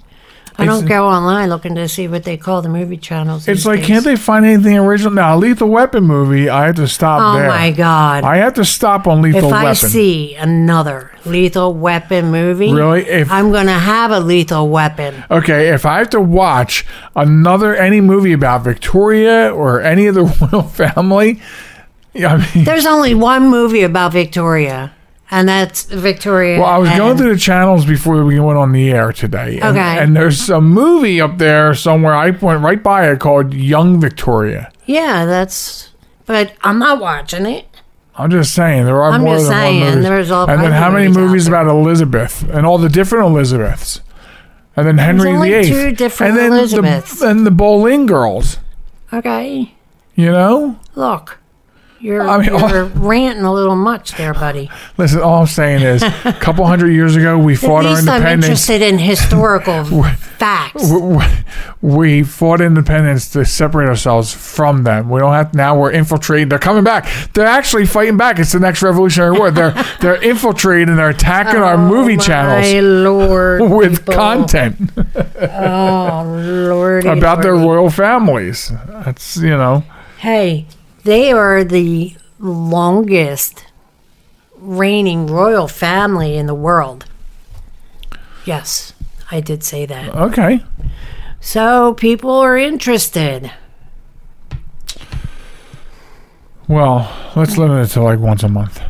[0.58, 3.48] I It's- don't go online looking to see what they call the movie channels.
[3.48, 3.86] It's these like, days.
[3.88, 5.12] can't they find anything original?
[5.12, 6.48] Now, Lethal Weapon movie.
[6.48, 7.48] I have to stop Oh there.
[7.48, 8.24] my god!
[8.24, 9.66] I have to stop on Lethal Weapon.
[9.70, 13.06] if Lethal I see another Lethal Weapon movie, Really?
[13.06, 15.24] If- I'm gonna have a Lethal Weapon.
[15.30, 20.24] Okay, if I have to watch another any movie about Victoria or any of the
[20.52, 21.40] royal family,
[22.14, 24.92] yeah, I mean, There's only one movie about Victoria,
[25.30, 26.58] and that's Victoria.
[26.60, 29.76] well, I was going through the channels before we went on the air today, and,
[29.76, 29.98] Okay.
[29.98, 32.14] and there's a movie up there somewhere.
[32.14, 34.70] I went right by it called Young Victoria.
[34.86, 35.90] Yeah, that's.
[36.26, 37.66] But I'm not watching it.
[38.16, 40.02] I'm just saying there are I'm more just than saying, one movie.
[40.08, 41.54] there's all and then kinds how many movies out movies there.
[41.62, 44.00] about Elizabeth and all the different Elizabeths,
[44.76, 47.18] and then Henry only VIII, two different and then Elizabeths.
[47.18, 48.58] the and the Boleyn girls.
[49.12, 49.74] Okay,
[50.14, 51.38] You know, look,
[52.04, 54.70] you're I mean, you're ranting a little much there, buddy.
[54.98, 55.20] listen.
[55.20, 58.44] All I'm saying is, a couple hundred years ago, we fought our least I'm independence.
[58.44, 59.84] interested in historical
[60.38, 60.82] facts.
[60.88, 61.30] w- w-
[61.80, 65.08] we fought independence to separate ourselves from them.
[65.10, 65.78] We don't have now.
[65.78, 66.48] We're infiltrating.
[66.48, 67.06] They're coming back.
[67.34, 68.38] They're actually fighting back.
[68.38, 69.50] It's the next Revolutionary War.
[69.50, 70.88] They're they're infiltrating.
[70.90, 74.14] And they're attacking our oh movie Oh, My channels lord, with people.
[74.14, 74.90] content
[75.40, 76.22] Oh
[76.68, 78.70] lordy, about their royal families.
[78.86, 79.82] That's you know.
[80.18, 80.66] Hey,
[81.04, 83.66] they are the longest
[84.56, 87.06] reigning royal family in the world.
[88.44, 88.92] Yes,
[89.30, 90.14] I did say that.
[90.14, 90.64] Okay.
[91.40, 93.50] So people are interested.
[96.66, 98.80] Well, let's limit it to like once a month.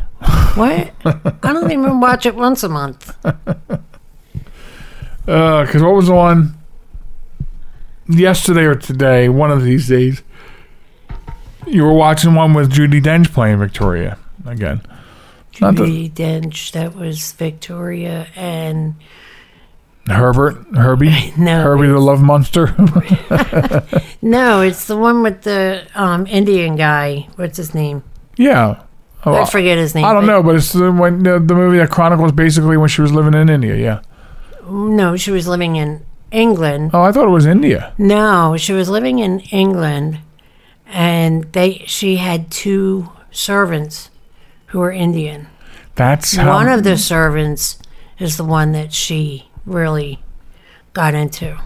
[0.55, 0.93] What?
[1.05, 3.13] I don't even watch it once a month.
[5.27, 6.55] Uh, because what was on
[8.07, 10.21] yesterday or today, one of these days,
[11.67, 14.81] you were watching one with Judi Dench playing Victoria again.
[15.61, 18.95] Not the- Dench, that was Victoria, and
[20.07, 22.67] Herbert, Herbie, No, Herbie the Love Monster.
[24.21, 27.27] no, it's the one with the um, Indian guy.
[27.35, 28.03] What's his name?
[28.37, 28.81] yeah.
[29.27, 30.05] Oh, I forget his name.
[30.05, 32.89] I don't but- know, but it's the, when, the, the movie that chronicles basically when
[32.89, 33.75] she was living in India.
[33.75, 34.01] Yeah.
[34.69, 36.91] No, she was living in England.
[36.93, 37.91] Oh, I thought it was India.
[37.97, 40.19] No, she was living in England,
[40.95, 44.09] and they she had two servants
[44.67, 45.47] who were Indian.
[45.95, 46.53] That's how.
[46.53, 47.77] One of the servants
[48.17, 50.23] is the one that she really
[50.93, 51.59] got into.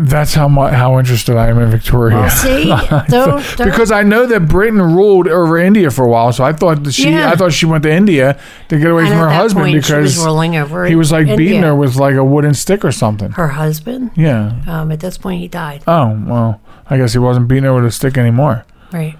[0.00, 2.16] That's how mu how interested I am in Victoria.
[2.16, 2.64] Well, see,
[3.08, 6.52] don't, don't because I know that Britain ruled over India for a while, so I
[6.52, 7.30] thought that she, Yeah.
[7.30, 9.92] I thought she went to India to get away and from her husband point, she
[9.94, 12.92] was because ruling over he was like beating her with like a wooden stick or
[12.92, 13.32] something.
[13.32, 14.10] Her husband.
[14.16, 14.62] Yeah.
[14.66, 15.82] Um, at this point, he died.
[15.86, 18.64] Oh well, I guess he wasn't beating her with a stick anymore.
[18.92, 19.16] Right.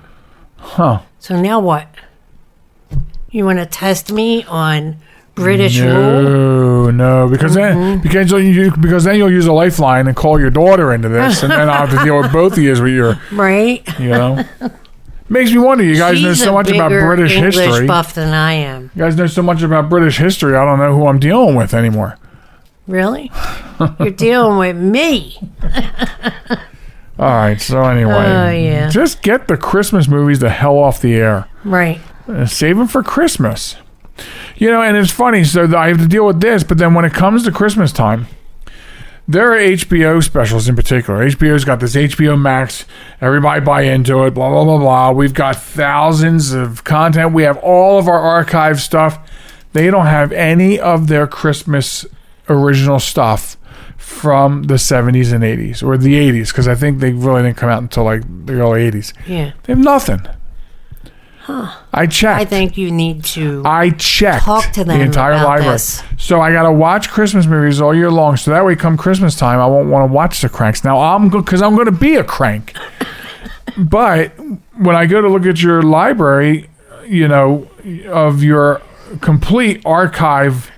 [0.57, 1.01] Huh?
[1.19, 1.87] So now what?
[3.31, 4.97] You want to test me on
[5.39, 5.93] British rule?
[5.93, 10.51] No, no, because then because you because then you'll use a lifeline and call your
[10.51, 13.21] daughter into this, and then I'll have to deal with both of you with your,
[13.33, 13.83] Right?
[13.99, 14.45] you know.
[15.31, 15.85] Makes me wonder.
[15.85, 17.87] You guys She's know so much about British English history.
[17.87, 18.91] buff than I am.
[18.95, 20.57] You guys know so much about British history.
[20.57, 22.17] I don't know who I'm dealing with anymore.
[22.87, 23.31] Really?
[24.01, 25.39] You're dealing with me.
[27.19, 27.61] All right.
[27.61, 28.89] So anyway, Oh, yeah.
[28.89, 31.49] just get the Christmas movies the hell off the air.
[31.65, 32.01] Right.
[32.27, 33.77] Uh, save them for Christmas.
[34.59, 35.45] You know, and it's funny.
[35.45, 38.27] So I have to deal with this, but then when it comes to Christmas time,
[39.27, 41.21] there are HBO specials in particular.
[41.29, 42.87] HBO's got this HBO Max.
[43.21, 44.33] Everybody buy into it.
[44.33, 45.11] Blah blah blah blah.
[45.13, 47.35] We've got thousands of content.
[47.35, 49.19] We have all of our archive stuff.
[49.75, 52.07] They don't have any of their Christmas
[52.49, 53.59] original stuff
[53.99, 57.69] from the 70s and 80s or the 80s because I think they really didn't come
[57.69, 59.13] out until like the early 80s.
[59.27, 59.53] Yeah.
[59.65, 60.27] They have nothing.
[61.49, 62.41] I checked.
[62.41, 63.63] I think you need to.
[63.65, 65.73] I checked Talk to them the entire about library.
[65.73, 66.03] this.
[66.19, 68.37] So I got to watch Christmas movies all year long.
[68.37, 70.85] So that way, come Christmas time, I won't want to watch the cranks.
[70.85, 72.77] Now I'm good because I'm going to be a crank.
[73.79, 74.33] but
[74.77, 76.69] when I go to look at your library,
[77.07, 77.69] you know,
[78.07, 78.83] of your
[79.21, 80.71] complete archive.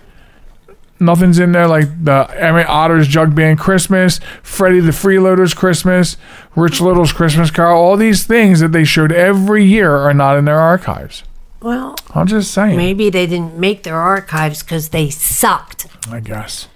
[1.01, 6.19] Nothing's in there like the Emmett Otter's Jug Band Christmas, Freddie the Freeloader's Christmas,
[6.55, 7.81] Rich Little's Christmas Carol.
[7.81, 11.23] All these things that they showed every year are not in their archives.
[11.63, 12.77] well, I'm just saying.
[12.77, 15.87] maybe they didn't make their archives because they sucked.
[16.11, 16.69] I guess.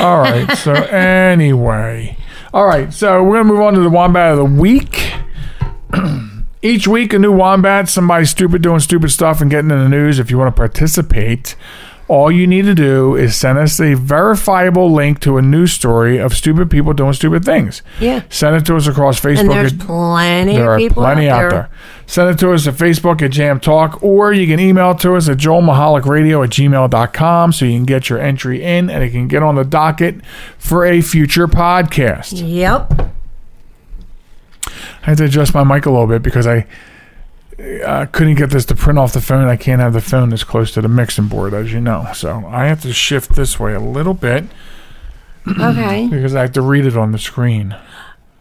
[0.00, 0.50] All right.
[0.56, 2.16] So anyway,
[2.52, 2.92] all right.
[2.92, 5.12] So we're gonna move on to the wombat of the week.
[6.62, 10.18] Each week, a new wombat, somebody stupid doing stupid stuff and getting in the news.
[10.18, 11.56] If you want to participate,
[12.10, 16.18] All you need to do is send us a verifiable link to a news story
[16.18, 17.82] of stupid people doing stupid things.
[18.00, 18.24] Yeah.
[18.28, 19.38] Send it to us across Facebook.
[19.38, 21.50] And there's at- plenty there of are people plenty out, out there.
[21.50, 21.70] there.
[22.06, 25.28] Send it to us at Facebook at JM Talk, or you can email to us
[25.28, 29.44] at joelmichalecradio at gmail.com so you can get your entry in and it can get
[29.44, 30.16] on the docket
[30.58, 32.42] for a future podcast.
[32.44, 33.08] Yep.
[34.66, 36.66] I had to adjust my mic a little bit because I
[37.84, 39.46] uh, couldn't get this to print off the phone.
[39.48, 42.08] I can't have the phone this close to the mixing board, as you know.
[42.14, 44.44] So I have to shift this way a little bit
[45.48, 46.08] Okay.
[46.10, 47.76] because I have to read it on the screen.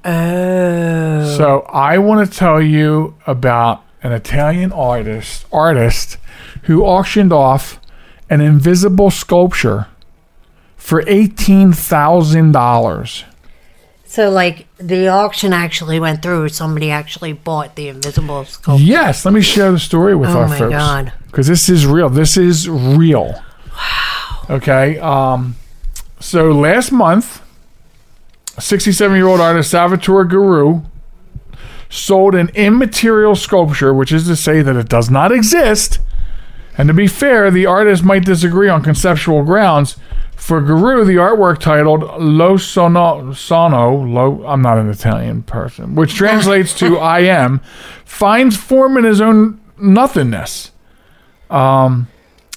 [0.05, 1.35] Oh.
[1.37, 6.17] So I want to tell you about an Italian artist artist
[6.63, 7.79] who auctioned off
[8.29, 9.87] an invisible sculpture
[10.77, 13.25] for eighteen thousand dollars.
[14.09, 16.49] So, like, the auction actually went through.
[16.49, 18.83] Somebody actually bought the invisible sculpture.
[18.83, 20.57] Yes, let me share the story with Oh our my.
[20.57, 21.13] God.
[21.27, 22.09] Because this is real.
[22.09, 23.39] This is real.
[23.71, 24.45] Wow.
[24.49, 24.97] Okay.
[24.97, 25.57] Um,
[26.19, 27.43] so last month,
[28.57, 30.83] 67 year old artist Salvatore Garau
[31.87, 35.99] sold an immaterial sculpture, which is to say that it does not exist.
[36.79, 39.97] And to be fair, the artist might disagree on conceptual grounds.
[40.39, 46.15] For Garau, the artwork titled Lo Sono, Sono Lo, I'm not an Italian person, which
[46.15, 47.59] translates to I am,
[48.05, 50.71] finds form in his own nothingness.
[51.49, 52.07] Um,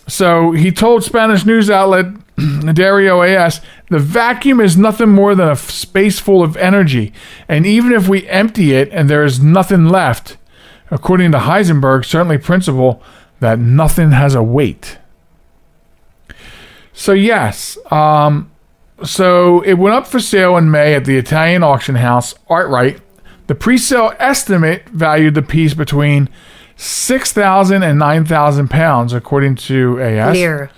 [0.06, 2.06] so he told Spanish news outlet
[2.72, 7.12] Dario AS, the vacuum is nothing more than a f- space full of energy.
[7.48, 10.36] And even if we empty it and there is nothing left,
[10.90, 13.02] according to Heisenberg, certainly principle
[13.40, 14.98] that nothing has a weight.
[16.92, 18.50] So, yes, um,
[19.02, 23.00] so it went up for sale in May at the Italian auction house, Art-Rite.
[23.46, 26.28] The pre sale estimate valued the piece between
[26.76, 30.36] 6,000 and 9,000 pounds, according to AS.
[30.36, 30.70] Lira.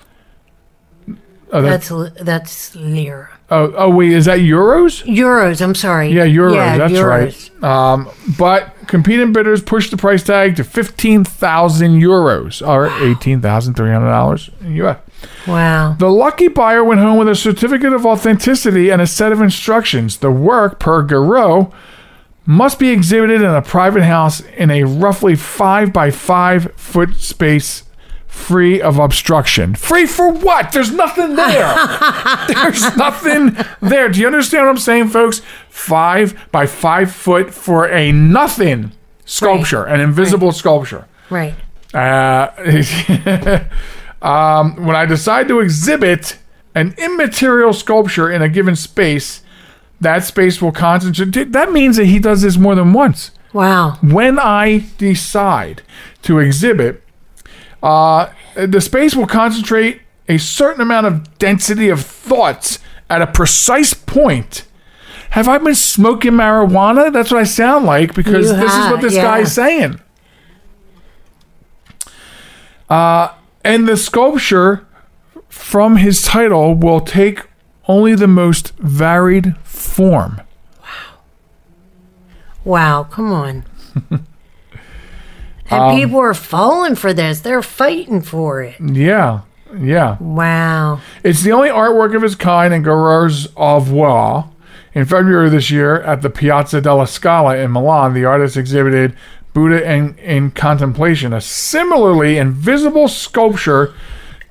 [1.53, 1.93] Oh, that- That's
[2.25, 3.29] that's lira.
[3.51, 5.05] oh, oh, wait, is that euros?
[5.05, 5.61] Euros.
[5.61, 6.11] I'm sorry.
[6.11, 6.77] Yeah, euros.
[6.79, 7.51] that's euros.
[7.63, 7.65] right.
[7.93, 14.99] Um, but competing bidders pushed the price tag to 15,000 euros, or $18,300 in US.
[15.47, 15.97] Wow.
[15.99, 20.19] The lucky buyer went home with a certificate of authenticity and a set of instructions.
[20.19, 21.73] The work, per Garau,
[22.47, 27.85] must be exhibited in a private house in a roughly five by five foot space
[28.27, 29.75] free of obstruction.
[29.75, 30.73] Free for what?
[30.73, 31.75] There's nothing there.
[32.49, 34.09] There's nothing there.
[34.09, 35.41] Do you understand what I'm saying, folks?
[35.69, 38.93] Five by five foot for a nothing
[39.25, 41.07] sculpture, an invisible sculpture.
[41.31, 41.55] Right.
[41.95, 42.51] Uh,
[44.25, 46.39] um, when I decide to exhibit
[46.75, 49.43] an immaterial sculpture in a given space,
[50.01, 51.53] that space will concentrate.
[51.53, 53.31] That means that he does this more than once.
[53.53, 53.99] Wow.
[54.01, 55.83] When I decide
[56.23, 57.03] to exhibit,
[57.83, 62.79] uh, the space will concentrate a certain amount of density of thoughts
[63.11, 64.65] at a precise point.
[65.31, 67.13] Have I been smoking marijuana?
[67.13, 69.23] That's what I sound like because You this is what this yeah.
[69.23, 70.01] guy is saying.
[72.89, 73.29] Uh,
[73.65, 74.87] and the sculpture
[75.49, 77.41] from his title will take
[77.89, 80.41] only the most varied form.
[80.81, 81.15] Wow.
[82.65, 83.65] Wow, come on.
[84.11, 84.23] and
[85.71, 87.41] Um, people are falling for this.
[87.41, 88.77] They're fighting for it.
[88.81, 89.41] Yeah,
[89.79, 90.17] yeah.
[90.21, 91.01] Wow.
[91.23, 94.45] It's the only artwork of its kind in Garau's Oeuvre.
[94.95, 99.17] In February this year, at the Piazza della Scala in Milan, the artist exhibited
[99.55, 103.95] Buddha in, in Contemplation, a similarly invisible sculpture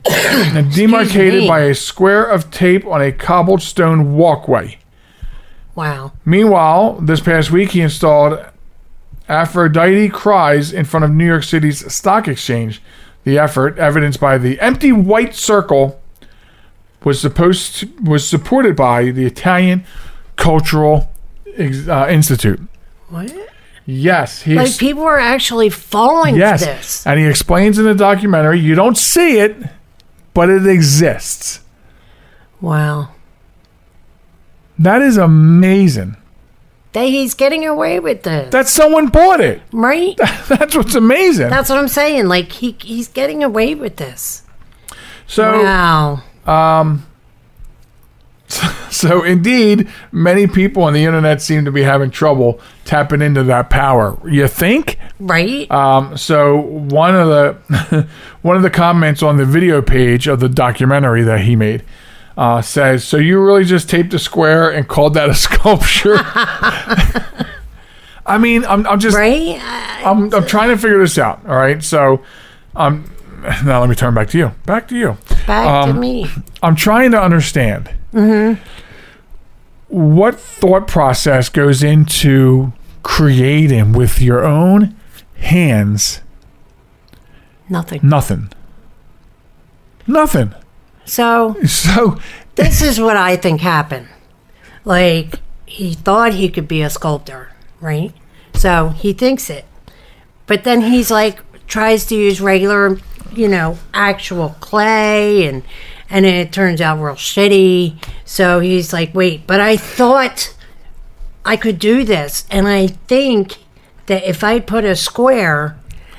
[0.74, 4.80] demarcated by a square of tape on a cobbled stone walkway.
[5.76, 6.13] Wow.
[6.26, 8.44] Meanwhile, this past week, he installed
[9.28, 12.82] Aphrodite Cries in front of New York City's stock exchange.
[13.24, 16.02] The effort, evidenced by the empty white circle,
[17.04, 19.86] was supposed to, was supported by the Italian
[20.36, 21.10] Cultural
[21.58, 22.62] uh, Institute.
[23.10, 23.53] What?
[23.86, 27.06] Yes, he Like ex- people are actually falling yes, this.
[27.06, 28.60] and he explains in the documentary.
[28.60, 29.58] You don't see it,
[30.34, 31.60] but it exists.
[32.62, 33.10] Wow.
[34.80, 36.15] That is amazing.
[36.93, 38.52] That he's getting away with this.
[38.52, 39.62] That someone bought it.
[39.72, 40.15] right?
[40.48, 41.50] That's what's amazing.
[41.50, 42.28] That's what I'm saying.
[42.28, 44.43] Like he he's getting away with this.
[45.28, 45.63] so.
[45.63, 46.22] wow.
[46.46, 47.06] Um,
[48.94, 53.70] So, indeed, many people on the internet seem to be having trouble tapping into that
[53.72, 54.18] power.
[54.30, 55.00] You think?
[55.20, 55.70] Right?
[55.72, 58.08] Um, so, one of the
[58.43, 61.84] one of the comments on the video page of the documentary that he made
[62.38, 66.18] uh, says, "So you really just taped a square and called that a sculpture?"
[68.26, 69.60] I mean, I'm, I'm just right?
[70.06, 71.41] I'm, I'm trying to figure this out.
[71.47, 71.84] All right.
[71.84, 72.24] So,
[72.76, 73.10] um,
[73.66, 74.51] now let me turn back to you.
[74.66, 75.18] Back to you.
[75.47, 76.28] Back Um, to me.
[76.62, 78.61] I'm trying to understand Mm-hmm.
[79.88, 84.95] what thought process goes into creating with your own
[85.38, 86.22] hands
[87.70, 88.01] Nothing.
[88.03, 88.49] nothing.
[90.05, 90.53] Nothing.
[91.05, 92.20] So So
[92.55, 94.07] this is what I think happened.
[94.86, 97.51] Like he thought he could be a sculptor,
[97.82, 98.14] right?
[98.53, 99.66] So he thinks it.
[100.45, 102.99] But then he's like tries to use regular,
[103.34, 105.64] you know, actual clay and
[106.14, 107.95] and it turns out real shitty.
[108.24, 110.53] So he's like, "Wait, but I thought
[111.43, 113.57] I could do this." And I think
[114.05, 115.76] that if I put a square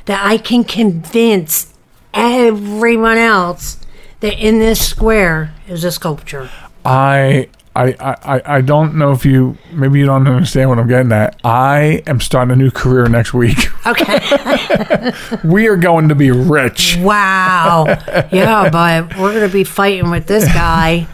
[0.06, 1.72] that I can convince
[2.12, 3.78] everyone else
[4.20, 6.50] that in this square is a sculpture.
[6.84, 11.10] I I, I, I don't know if you maybe you don't understand what I'm getting
[11.10, 11.40] at.
[11.42, 13.58] I am starting a new career next week.
[13.86, 15.12] Okay.
[15.44, 16.96] we are going to be rich.
[17.00, 17.84] wow.
[18.32, 21.06] Yeah, but we're going to be fighting with this guy.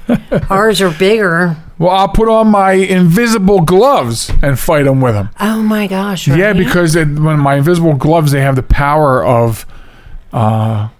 [0.49, 1.57] Ours are bigger.
[1.81, 5.31] Well, I'll put on my invisible gloves and fight him with them.
[5.41, 6.29] Oh my gosh.
[6.29, 9.67] Yeah, because it, when my invisible gloves, they have the power of
[10.33, 10.91] uh,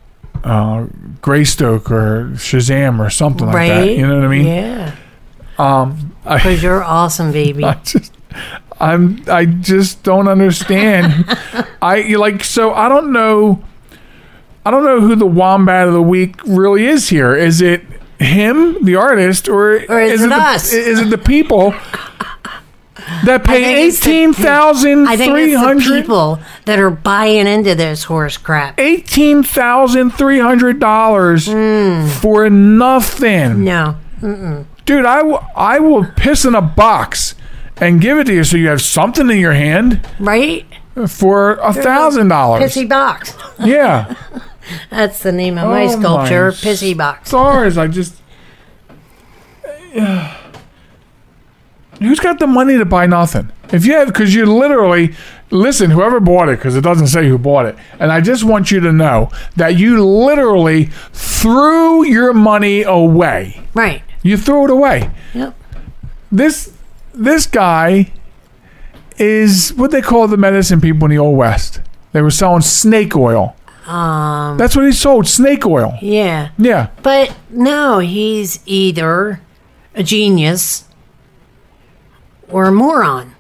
[0.43, 0.87] uh,
[1.21, 3.69] Greystoke or Shazam or something like right?
[3.69, 3.91] that.
[3.93, 4.47] You know what I mean?
[4.47, 4.97] Yeah.
[5.61, 7.65] Um, I, Because you're awesome, baby.
[7.65, 8.13] I just,
[8.81, 11.25] I'm, I just don't understand.
[11.83, 13.63] I you like so I don't know.
[14.65, 17.35] I don't know who the wombat of the week really is here.
[17.35, 17.83] Is it
[18.19, 20.73] him, the artist, or, Or is it the, us?
[20.73, 21.75] Is it the people
[23.25, 26.03] that pay the eighteen thousand three the hundred?
[26.05, 28.79] people that are buying into this horse crap.
[28.79, 32.07] Eighteen thousand three hundred dollars Hmm.
[32.09, 33.97] for nothing, No.
[34.91, 35.07] Dude.
[35.07, 37.35] I will, I will piss in a box
[37.77, 40.67] and give it to you so you have something in your hand Right?
[41.07, 42.63] for a thousand dollars.
[42.63, 43.35] Pissy box.
[43.61, 44.15] Yeah,
[44.91, 47.29] That's the name of my Oh, sculpture, my Pissy box.
[47.29, 47.79] stars.
[47.79, 48.17] I just.
[52.01, 53.51] Who's got the money to buy nothing?
[53.73, 55.15] If you have, because you literally
[55.51, 58.71] listen, whoever bought it, because it doesn't say who bought it, and I just want
[58.71, 63.61] you to know that you literally threw your money away.
[63.75, 64.03] Right.
[64.23, 65.11] You threw it away.
[65.35, 65.55] Yep.
[66.31, 66.73] This
[67.15, 68.13] this guy
[69.19, 71.81] is what they call the medicine people in the old west.
[72.13, 73.57] They were selling snake oil.
[73.87, 74.57] Um.
[74.59, 75.95] That's what he sold, snake oil.
[76.01, 76.51] Yeah.
[76.59, 76.91] Yeah.
[77.03, 79.41] But no, he's either
[79.95, 80.85] a genius
[82.49, 83.35] or a moron.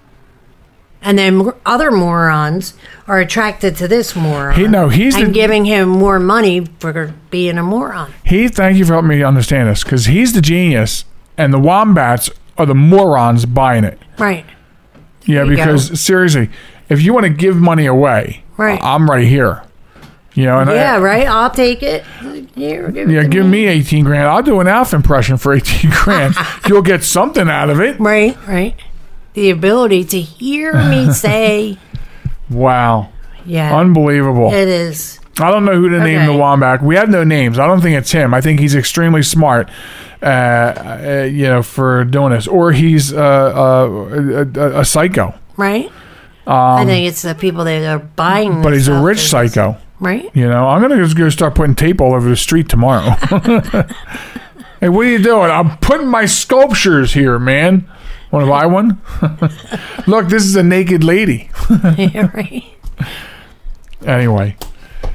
[1.02, 2.74] And then other morons
[3.08, 4.54] are attracted to this moron.
[4.58, 8.12] He- no, he's and the- giving him more money for being a moron.
[8.24, 11.04] He thank you for helping me understand this because he's the genius
[11.38, 12.28] and the wombats
[12.58, 13.98] are the morons buying it.
[14.18, 14.44] Right.
[15.24, 16.50] Yeah, because seriously,
[16.88, 18.78] if you want to give money away, Right.
[18.82, 19.62] I'm right here.
[20.34, 21.26] You know, and yeah, I, right.
[21.26, 22.04] I'll take it.
[22.54, 24.28] Here, give it yeah, to give me 18 grand.
[24.28, 26.34] I'll do an Alf impression for 18 grand.
[26.68, 27.98] You'll get something out of it.
[27.98, 28.74] Right, right.
[29.34, 31.78] The ability to hear me say,
[32.50, 33.10] Wow.
[33.46, 34.52] yeah, Unbelievable.
[34.52, 35.18] it is.
[35.38, 36.38] I don't know who to name the Okay.
[36.38, 36.82] wombat.
[36.82, 37.58] We have no names.
[37.58, 38.34] I don't think it's him.
[38.34, 39.70] I think he's extremely smart,
[40.22, 42.46] uh, uh, you know, for doing this.
[42.46, 45.32] Or he's uh, uh, a, a, psycho.
[45.56, 45.90] Right.
[46.46, 48.54] I think it's the people that are buying.
[48.54, 49.78] Um, But he's a rich psycho.
[50.00, 50.28] right?
[50.34, 53.10] You know, I'm gonna just go start putting tape all over the street tomorrow.
[54.80, 55.50] hey, what are you doing?
[55.50, 57.88] I'm putting my sculptures here, man.
[58.30, 59.00] Want to buy one?
[60.06, 61.50] Look, this is a naked lady.
[61.98, 62.64] Yeah, right.
[64.06, 64.56] Anyway,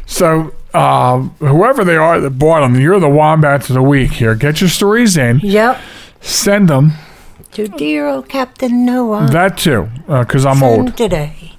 [0.05, 4.35] so um, whoever they are that bought them, you're the wombats of the week here.
[4.35, 5.79] Get your stories in, Yep.
[6.21, 6.91] send them.
[7.53, 9.27] To dear old Captain Noah.
[9.31, 10.97] That too, because I'm Send old.
[10.97, 11.53] today.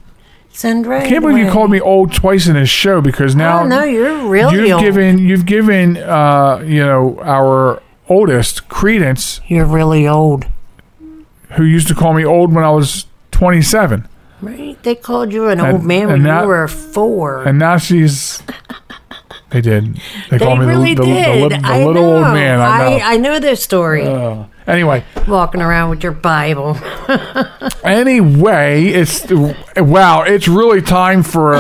[0.51, 1.03] Send right.
[1.05, 3.83] I can't believe you called me old twice in this show because now Oh no,
[3.85, 4.83] you're really you've old.
[4.83, 10.47] given you've given uh, you know our oldest credence you're really old.
[11.57, 14.07] Who used to call me old when I was 27,
[14.43, 14.77] Right?
[14.83, 17.43] They called you an And- old man when that- you were four.
[17.45, 18.43] and now she's.
[19.51, 19.95] They did.
[20.29, 21.53] They, they called me really the, the, the, did.
[21.53, 22.17] the, the I little know.
[22.25, 22.61] old man.
[22.61, 23.05] I know.
[23.05, 24.05] I, know this story.
[24.05, 26.77] Uh, anyway, Walking around with your Bible.
[27.85, 29.25] anyway, it's
[29.77, 30.23] wow.
[30.23, 31.57] It's really time for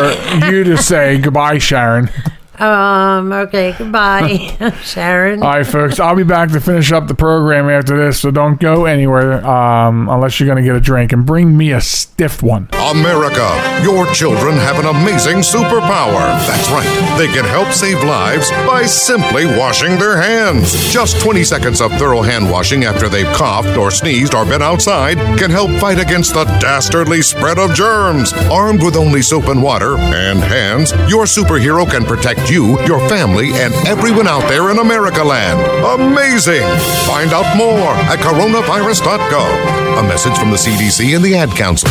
[0.50, 2.10] you to say goodbye, Sharen.
[2.60, 3.32] Um.
[3.32, 3.74] Okay.
[3.76, 5.42] Goodbye, Sharen.
[5.42, 6.00] All right, folks.
[6.00, 10.08] I'll be back to finish up the program after this, so don't go anywhere um,
[10.08, 12.68] unless you're going to get a drink and bring me a stiff one.
[12.90, 16.26] America, your children have an amazing superpower.
[16.46, 17.18] That's right.
[17.18, 20.72] They can help save lives by simply washing their hands.
[20.92, 25.16] Just 20 seconds of thorough hand washing after they've coughed or sneezed or been outside
[25.38, 28.32] can help fight against the dastardly spread of germs.
[28.50, 33.08] Armed with only soap and water and hands, your superhero can protect protect you, your
[33.08, 35.60] family, and everyone out there in America land.
[36.00, 36.66] Amazing!
[37.06, 39.98] Find out more at coronavirus.gov.
[39.98, 41.88] A message from the CDC and the Ad Council.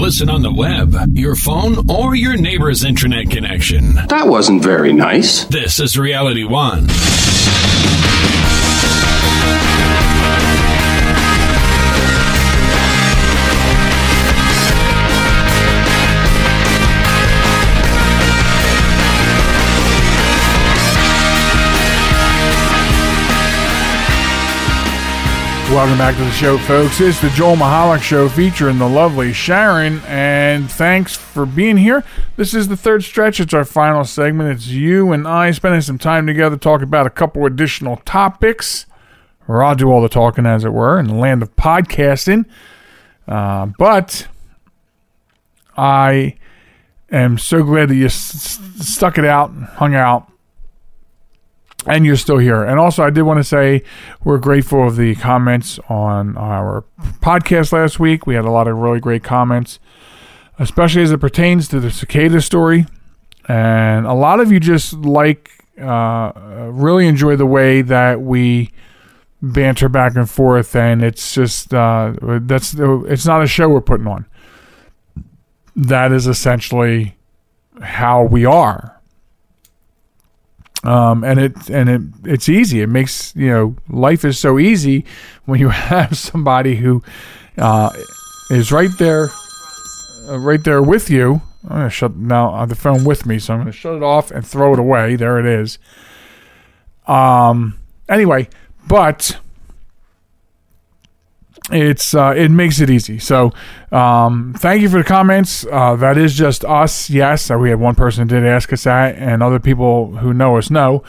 [0.00, 3.94] Listen on the web, your phone, or your neighbor's internet connection.
[4.08, 5.44] That wasn't very nice.
[5.44, 6.88] This is Reality One.
[25.74, 27.00] Welcome back to the show, folks.
[27.00, 32.04] It's the Joel Michalec Show featuring the lovely Sharen, and thanks for being here.
[32.36, 33.40] This is the third stretch.
[33.40, 34.50] It's our final segment.
[34.50, 38.86] It's you and I spending some time together talking about a couple additional topics,
[39.48, 42.44] or I'll do all the talking, as it were, in the land of podcasting.
[43.26, 44.28] Uh, but
[45.76, 46.36] I
[47.10, 50.30] am so glad that you s- stuck it out, hung out,
[51.86, 52.62] and you're still here.
[52.64, 53.82] And also, I did want to say
[54.22, 56.84] we're grateful of the comments on our
[57.20, 58.26] podcast last week.
[58.26, 59.78] We had a lot of really great comments,
[60.58, 62.86] especially as it pertains to the cicada story.
[63.46, 66.32] And a lot of you just like, uh,
[66.70, 68.70] really enjoy the way that we
[69.42, 70.74] banter back and forth.
[70.74, 74.26] And it's just, uh, that's, it's not a show we're putting on.
[75.76, 77.16] That is essentially
[77.82, 78.93] how we are
[80.84, 82.80] um, and it and it it's easy.
[82.80, 85.04] It makes you know life is so easy
[85.46, 87.02] when you have somebody who
[87.58, 87.90] uh,
[88.50, 89.30] is right there,
[90.28, 91.42] uh, right there with you.
[91.64, 94.30] I'm gonna shut now uh, the phone with me, so I'm gonna shut it off
[94.30, 95.16] and throw it away.
[95.16, 95.78] There it is.
[97.06, 97.78] Um.
[98.08, 98.48] Anyway,
[98.86, 99.38] but
[101.70, 103.18] it's uh, it makes it easy.
[103.18, 103.52] So
[103.90, 105.64] um, thank you for the comments.
[105.70, 107.08] Uh, that is just us.
[107.08, 110.70] Yes, we had one person did ask us that, and other people who know us
[110.70, 111.02] know.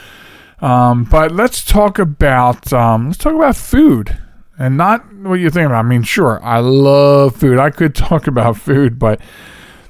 [0.61, 4.17] Um, but let's talk about um, let's talk about food
[4.57, 5.83] and not what you think about.
[5.85, 7.59] I mean, sure, I love food.
[7.59, 9.19] I could talk about food, but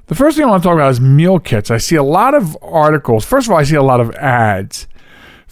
[0.07, 1.69] the first thing I want to talk about is meal kits.
[1.69, 3.25] I see a lot of articles.
[3.25, 4.87] First of all, I see a lot of ads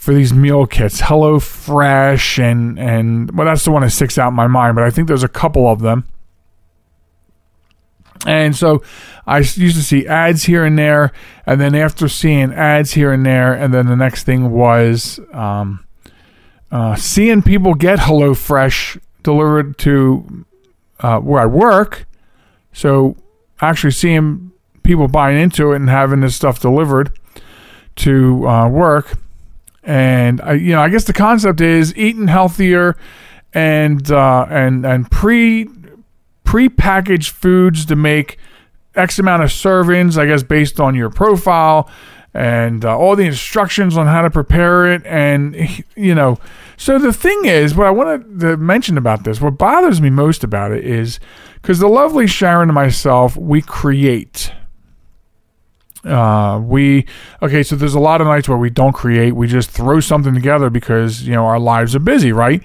[0.03, 4.27] for these meal kits, Hello Fresh, and and well, that's the one that sticks out
[4.27, 4.75] in my mind.
[4.75, 6.05] But I think there's a couple of them,
[8.25, 8.83] and so
[9.25, 11.13] I used to see ads here and there,
[11.45, 15.85] and then after seeing ads here and there, and then the next thing was um,
[16.69, 20.45] uh, seeing people get Hello Fresh delivered to
[20.99, 22.05] uh, where I work.
[22.73, 23.15] So
[23.61, 24.51] actually seeing
[24.83, 27.17] people buying into it and having this stuff delivered
[27.95, 29.17] to uh, work
[29.83, 32.95] and I, you know, I guess the concept is eating healthier
[33.53, 35.67] and uh, and and pre
[36.43, 38.37] pre-packaged foods to make
[38.95, 40.17] X amount of servings.
[40.17, 41.89] I guess based on your profile
[42.33, 45.55] and uh, all the instructions on how to prepare it, and
[45.95, 46.39] you know.
[46.75, 50.43] So the thing is, what I wanted to mention about this, what bothers me most
[50.43, 51.19] about it is
[51.61, 54.51] because the lovely Sharen and myself, we create
[56.05, 57.05] uh, we
[57.41, 59.35] okay, so there's a lot of nights where we don't create.
[59.35, 62.61] We just throw something together because you know our lives are busy, right?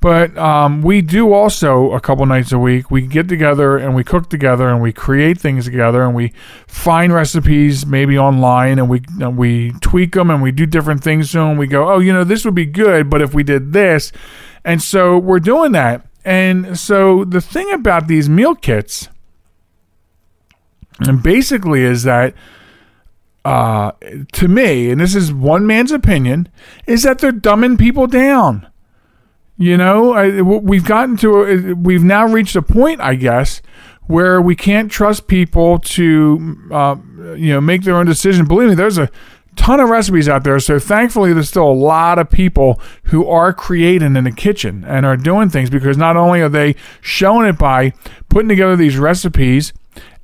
[0.00, 2.90] But um, we do also a couple nights a week.
[2.90, 6.32] We get together and we cook together and we create things together and we
[6.66, 11.30] find recipes maybe online and we and we tweak them and we do different things
[11.32, 11.56] to them.
[11.56, 14.12] We go, oh, you know, this would be good, but if we did this,
[14.64, 16.06] and so we're doing that.
[16.24, 19.08] And so the thing about these meal kits,
[21.00, 22.34] and basically, is that
[23.44, 23.92] uh,
[24.32, 26.48] to me, and this is one man's opinion,
[26.86, 28.68] is that they're dumbing people down.
[29.56, 33.62] You know, I, we've gotten to, a, we've now reached a point, I guess,
[34.06, 36.96] where we can't trust people to, uh,
[37.36, 38.46] you know, make their own decision.
[38.46, 39.10] Believe me, there's a
[39.56, 40.58] ton of recipes out there.
[40.58, 45.04] So thankfully, there's still a lot of people who are creating in the kitchen and
[45.06, 47.92] are doing things because not only are they showing it by
[48.28, 49.72] putting together these recipes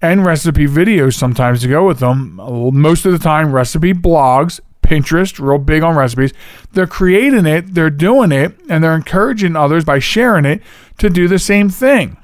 [0.00, 2.36] and recipe videos sometimes to go with them.
[2.36, 6.32] Most of the time, recipe blogs, Pinterest, real big on recipes.
[6.72, 10.62] They're creating it, they're doing it, and they're encouraging others by sharing it
[10.98, 12.16] to do the same thing.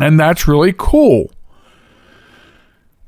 [0.00, 1.30] And that's really cool.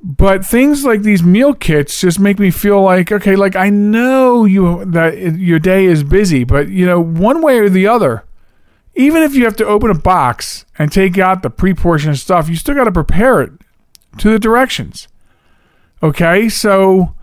[0.00, 4.44] But things like these meal kits just make me feel like okay, like I know
[4.44, 8.22] you that your day is busy, but you know, one way or the other,
[8.97, 12.57] even if you have to open a box and take out the pre-portioned stuff, you
[12.57, 13.53] still got to prepare it
[14.18, 15.07] to the directions.
[16.03, 17.14] Okay, so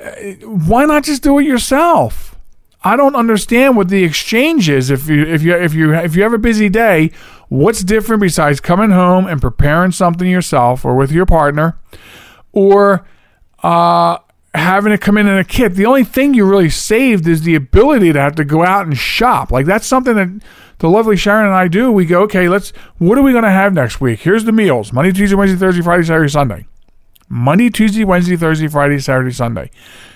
[0.00, 0.10] uh,
[0.42, 2.36] why not just do it yourself?
[2.82, 4.90] I don't understand what the exchange is.
[4.90, 7.10] If you if you if you if you have a busy day,
[7.48, 11.78] what's different besides coming home and preparing something yourself or with your partner,
[12.52, 13.06] or
[13.62, 14.18] uh,
[14.54, 15.74] having it come in in a kit.
[15.74, 18.96] The only thing you really saved is the ability to have to go out and
[18.96, 19.50] shop.
[19.50, 20.42] Like that's something that
[20.78, 21.90] the lovely Sharen and I do.
[21.90, 22.70] We go, okay, let's.
[22.98, 24.20] What are we going to have next week?
[24.20, 26.66] Here's the meals: Monday, Tuesday, Wednesday, Thursday, Friday, Saturday, Sunday.
[27.28, 29.70] Monday, Tuesday, Wednesday, Thursday, Friday, Saturday, Sunday.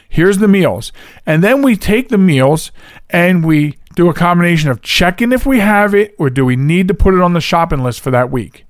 [0.08, 0.92] Here's the meals.
[1.24, 2.72] And then we take the meals
[3.08, 6.88] and we do a combination of checking if we have it or do we need
[6.88, 8.64] to put it on the shopping list for that week.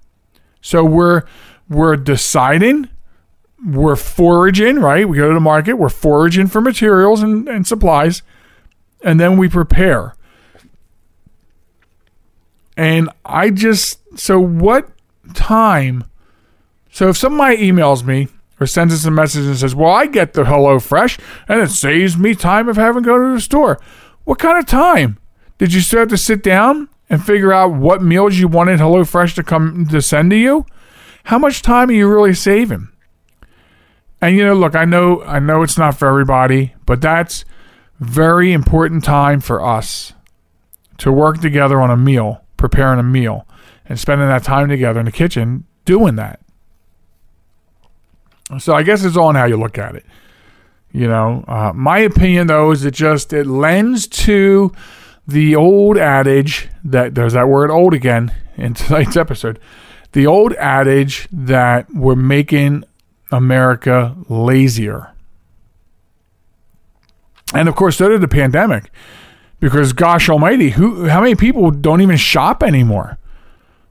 [0.61, 1.23] So we're
[1.69, 2.89] we're deciding,
[3.65, 5.09] we're foraging, right?
[5.09, 8.23] We go to the market, we're foraging for materials and, and supplies,
[9.03, 10.15] and then we prepare.
[12.81, 14.89] And I just so what
[15.35, 16.05] time
[16.91, 18.29] so if somebody emails me
[18.59, 21.69] or sends us a message and says, "Well, I get the Hello Fresh and it
[21.69, 23.79] saves me time of having to go to the store,"
[24.25, 25.19] what kind of time
[25.59, 29.05] did you still have to sit down and figure out what meals you wanted Hello
[29.05, 30.65] Fresh to come to send to you?
[31.25, 32.89] How much time are you really saving?
[34.23, 37.45] And you know, look, I know, I know it's not for everybody, but that's
[37.99, 40.15] very important time for us
[40.97, 43.47] to work together on a meal, preparing a meal,
[43.87, 46.39] and spending that time together in the kitchen doing that.
[48.59, 50.05] So I guess it's all in how you look at it.
[50.93, 54.73] You know, uh, my opinion though is it just it lends to
[55.27, 59.59] the old adage that there's that word old again in tonight's episode.
[60.13, 62.85] The old adage that we're making
[63.31, 65.13] America lazier.
[67.55, 68.91] And of course, so did the pandemic.
[69.61, 73.19] Because gosh almighty, who how many people don't even shop anymore?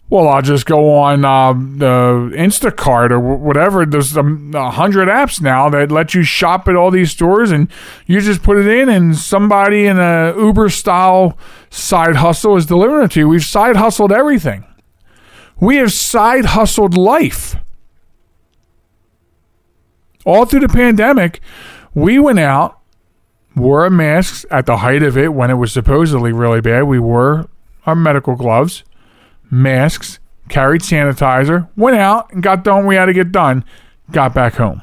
[0.10, 3.86] Well, I'll just go on uh, the Instacart or whatever.
[3.86, 7.70] There's a hundred apps now that let you shop at all these stores, and
[8.08, 11.38] you just put it in, and somebody in a Uber style
[11.70, 13.30] side hustle is delivering it to you.
[13.30, 14.66] We've side hustled everything.
[15.60, 17.56] We have side hustled life.
[20.26, 21.40] All through the pandemic,
[21.94, 22.79] we went out,
[23.60, 26.84] wore our masks at the height of it when it was supposedly really bad.
[26.84, 27.49] We wore
[27.86, 28.84] our medical gloves
[29.51, 32.86] masks, carried sanitizer, went out and got done.
[32.86, 33.66] We had to get done,
[34.12, 34.82] got back home.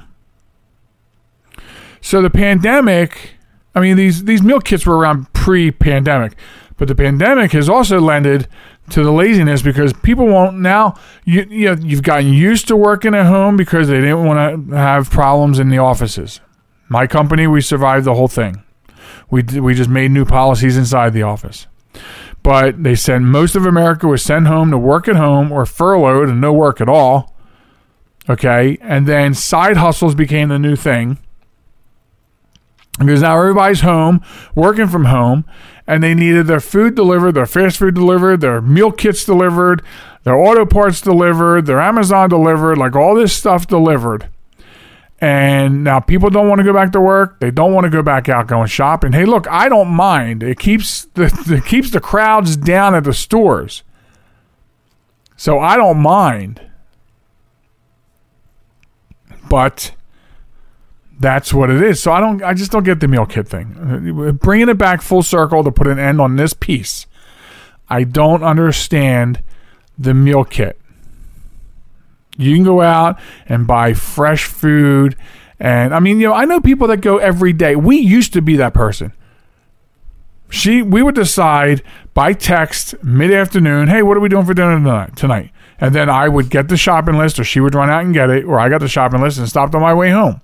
[2.00, 3.34] So the pandemic,
[3.74, 6.36] I mean, these these meal kits were around pre-pandemic,
[6.76, 8.48] but the pandemic has also lended
[8.90, 10.94] to the laziness because people won't now.
[11.24, 14.76] You, you know, you've gotten used to working at home because they didn't want to
[14.76, 16.40] have problems in the offices.
[16.88, 18.62] My company, we survived the whole thing.
[19.30, 21.66] We we just made new policies inside the office
[22.46, 26.28] but they said most of America was sent home to work at home or furloughed
[26.28, 27.34] and no work at all.
[28.30, 28.78] Okay.
[28.80, 31.18] And then side hustles became the new thing
[33.00, 34.22] because now everybody's home,
[34.54, 35.44] working from home,
[35.88, 39.82] and they needed their food delivered, their fast food delivered, their meal kits delivered,
[40.22, 44.28] their auto parts delivered, their Amazon delivered, like all this stuff delivered.
[45.18, 47.40] And now people don't want to go back to work.
[47.40, 49.12] They don't want to go back out going shopping.
[49.12, 50.42] Hey, look, I don't mind.
[50.42, 53.82] It keeps the it keeps the crowds down at the stores.
[55.36, 56.60] So I don't mind.
[59.48, 59.92] But
[61.18, 62.02] that's what it is.
[62.02, 64.38] So I don't I just don't get the meal kit thing.
[64.42, 67.06] Bringing it back full circle to put an end on this piece.
[67.88, 69.42] I don't understand
[69.98, 70.78] the meal kit.
[72.36, 73.18] You can go out
[73.48, 75.16] and buy fresh food.
[75.58, 77.76] And I mean, you know, I know people that go every day.
[77.76, 79.12] We used to be that person.
[80.48, 81.82] She, we would decide
[82.14, 85.50] by text mid afternoon, hey, what are we doing for dinner tonight?
[85.78, 88.30] And then I would get the shopping list, or she would run out and get
[88.30, 90.40] it, or I got the shopping list and stopped on my way home.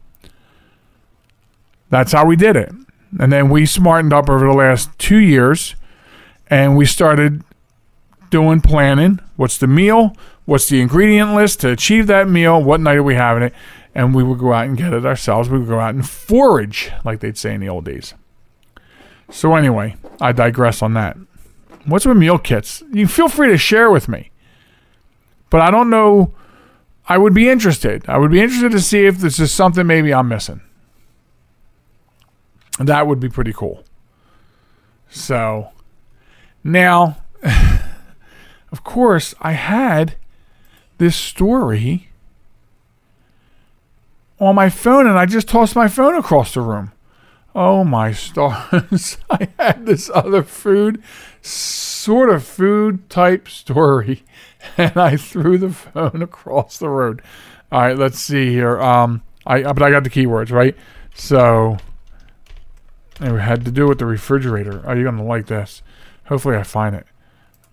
[1.88, 2.72] That's how we did it.
[3.20, 5.74] And then we smartened up over the last two years
[6.48, 7.42] and we started
[8.32, 9.20] doing planning.
[9.36, 10.16] What's the meal?
[10.44, 13.54] what's the ingredient list to achieve that meal, what night are we having it,
[13.94, 15.48] and we would go out and get it ourselves.
[15.48, 18.14] We would go out and forage, like they'd say in the old days.
[19.30, 21.16] So anyway, I digress on that.
[21.84, 22.82] What's with meal kits?
[22.92, 24.30] You feel free to share with me.
[25.50, 26.34] But I don't know.
[27.08, 28.04] I would be interested.
[28.08, 30.60] I would be interested to see if this is something maybe I'm missing.
[32.78, 33.84] That would be pretty cool.
[35.10, 35.70] So
[36.64, 37.18] now,
[38.72, 40.16] of course, I had
[40.98, 42.08] this story
[44.40, 46.90] on my phone and I just tossed my phone across the room.
[47.54, 49.18] Oh my stars.
[49.30, 51.02] I had this other food,
[51.42, 54.24] sort of food type story,
[54.78, 57.20] and I threw the phone across the road.
[57.70, 58.80] All right, let's see here.
[58.80, 60.74] Um, I but I got the keywords right.
[61.14, 61.76] So
[63.20, 64.84] it had to do with the refrigerator.
[64.86, 65.82] Are you gonna like this?
[66.26, 67.06] Hopefully, I find it.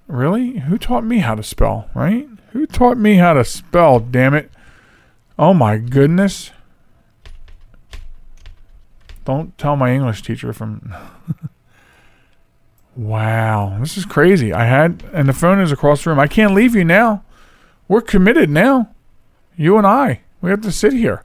[0.10, 0.58] Really?
[0.58, 1.88] Who taught me how to spell?
[1.94, 2.28] Right?
[2.52, 4.52] Who taught me how to spell, damn it?
[5.38, 6.50] Oh my goodness.
[9.24, 10.94] Don't tell my English teacher from.
[12.96, 14.52] wow, this is crazy.
[14.52, 16.20] I had, and the phone is across the room.
[16.20, 17.24] I can't leave you now.
[17.88, 18.90] We're committed now.
[19.56, 20.22] You and I.
[20.42, 21.24] We have to sit here.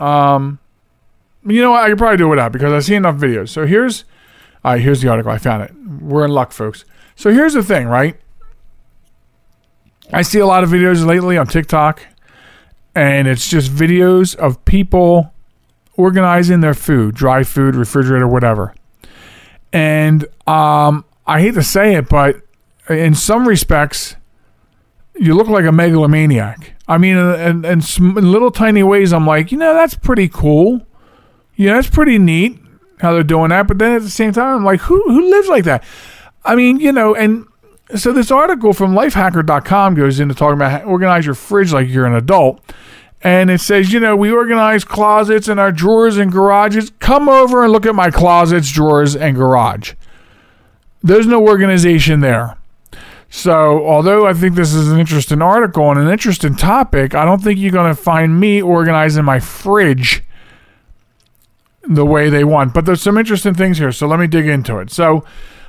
[0.00, 0.58] Um,
[1.46, 1.84] you know what?
[1.84, 3.50] I could probably do it without because I see enough videos.
[3.50, 4.04] So here's,
[4.64, 5.30] all right, here's the article.
[5.30, 5.72] I found it.
[6.00, 6.84] We're in luck, folks.
[7.14, 8.16] So here's the thing, right?
[10.12, 12.04] I see a lot of videos lately on TikTok,
[12.94, 15.32] and it's just videos of people
[15.96, 18.74] organizing their food, dry food, refrigerator, whatever.
[19.72, 22.40] And um, I hate to say it, but
[22.88, 24.16] in some respects,
[25.14, 26.74] you look like a megalomaniac.
[26.86, 30.86] I mean, in, in, in, little tiny ways, I'm like, you know, that's pretty cool.
[31.54, 32.60] Yeah, that's pretty neat
[33.00, 33.66] how they're doing that.
[33.66, 35.84] But then at the same time, I'm like, who who lives like that?
[36.44, 37.46] I mean, you know, and
[37.96, 42.14] so this article from lifehacker.com goes into talking about organize your fridge like you're an
[42.14, 42.60] adult.
[43.20, 46.92] And it says, you know, we organize closets and our drawers and garages.
[47.00, 49.94] Come over and look at my closets, drawers, and garage.
[51.02, 52.56] There's no organization there.
[53.30, 57.42] So, although I think this is an interesting article and an interesting topic, I don't
[57.42, 60.22] think you're going to find me organizing my fridge
[61.82, 62.74] the way they want.
[62.74, 64.90] But there's some interesting things here, so let me dig into it.
[64.90, 65.24] So,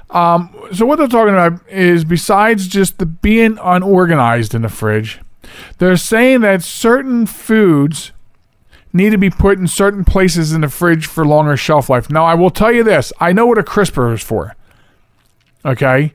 [0.10, 5.20] um, so what they're talking about is besides just the being unorganized in the fridge,
[5.78, 8.12] they're saying that certain foods
[8.92, 12.10] need to be put in certain places in the fridge for longer shelf life.
[12.10, 14.56] Now, I will tell you this: I know what a crisper is for.
[15.66, 16.14] Okay.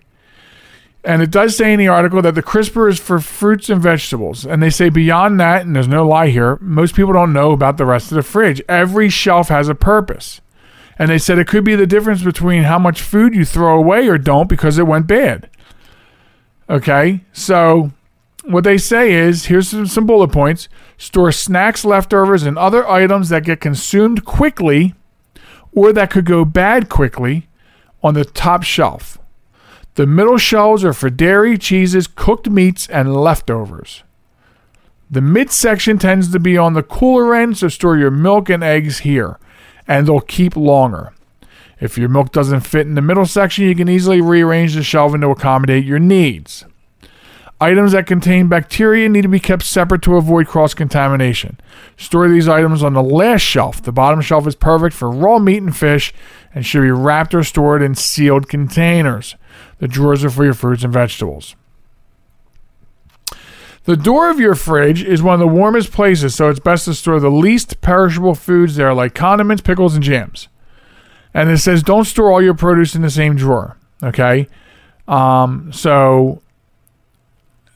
[1.04, 4.46] And it does say in the article that the crisper is for fruits and vegetables.
[4.46, 7.76] And they say beyond that, and there's no lie here, most people don't know about
[7.76, 8.62] the rest of the fridge.
[8.68, 10.40] Every shelf has a purpose.
[10.98, 14.08] And they said it could be the difference between how much food you throw away
[14.08, 15.50] or don't because it went bad.
[16.70, 17.90] Okay, so
[18.44, 23.28] what they say is here's some, some bullet points store snacks, leftovers, and other items
[23.28, 24.94] that get consumed quickly
[25.72, 27.48] or that could go bad quickly
[28.02, 29.18] on the top shelf.
[29.94, 34.02] The middle shelves are for dairy, cheeses, cooked meats, and leftovers.
[35.10, 39.00] The midsection tends to be on the cooler end, so store your milk and eggs
[39.00, 39.38] here
[39.86, 41.12] and they'll keep longer.
[41.80, 45.20] If your milk doesn't fit in the middle section, you can easily rearrange the shelving
[45.20, 46.64] to accommodate your needs.
[47.60, 51.58] Items that contain bacteria need to be kept separate to avoid cross contamination.
[51.96, 53.82] Store these items on the last shelf.
[53.82, 56.12] The bottom shelf is perfect for raw meat and fish
[56.54, 59.36] and should be wrapped or stored in sealed containers.
[59.84, 61.56] The drawers are for your fruits and vegetables.
[63.84, 66.94] The door of your fridge is one of the warmest places, so it's best to
[66.94, 70.48] store the least perishable foods there, like condiments, pickles, and jams.
[71.34, 73.76] And it says don't store all your produce in the same drawer.
[74.02, 74.48] Okay,
[75.06, 76.40] um, so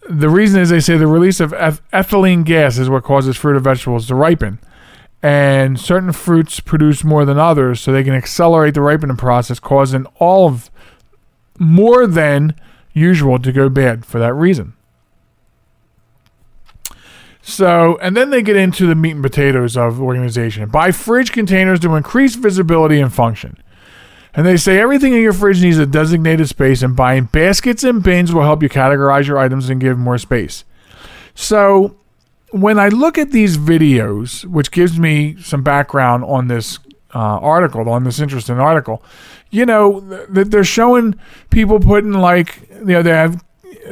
[0.08, 3.56] the reason is they say the release of eth- ethylene gas is what causes fruit
[3.56, 4.60] and vegetables to ripen.
[5.22, 10.06] And certain fruits produce more than others, so they can accelerate the ripening process, causing
[10.18, 10.70] all of
[11.58, 12.54] more than
[12.92, 14.74] usual to go bad for that reason.
[17.40, 20.68] So, and then they get into the meat and potatoes of organization.
[20.68, 23.56] Buy fridge containers to increase visibility and function.
[24.34, 28.02] And they say everything in your fridge needs a designated space, and buying baskets and
[28.02, 30.64] bins will help you categorize your items and give more space.
[31.34, 31.96] So,
[32.50, 36.78] when I look at these videos, which gives me some background on this
[37.14, 39.02] uh, article, on this interesting article,
[39.50, 41.18] you know, that they're showing
[41.50, 43.42] people putting like, you know, they have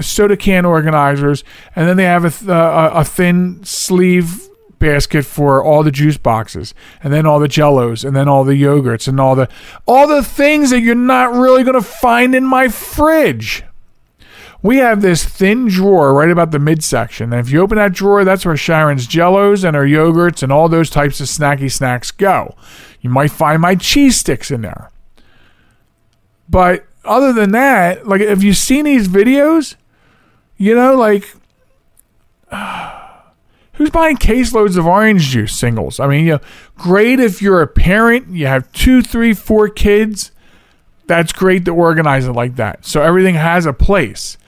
[0.01, 1.45] soda can organizers,
[1.75, 4.49] and then they have a, th- uh, a thin sleeve
[4.79, 8.61] basket for all the juice boxes and then all the jellos and then all the
[8.61, 9.49] yogurts and all the
[9.87, 13.65] all the things that you're not really going to find in my fridge.
[14.63, 18.25] We have this thin drawer right about the midsection and if you open that drawer
[18.25, 22.55] that's where sharen's jellos and her yogurts and all those types of snacky snacks go
[23.07, 24.91] you might find my cheese sticks in there
[26.49, 29.77] but other than that like have you seen these videos
[30.57, 31.35] you know, like
[33.75, 36.01] who's buying caseloads of orange juice singles?
[36.01, 36.41] I mean, you know,
[36.77, 40.33] great if you're a parent, you have two, three, four kids.
[41.07, 42.85] That's great to organize it like that.
[42.85, 44.39] So everything has a place.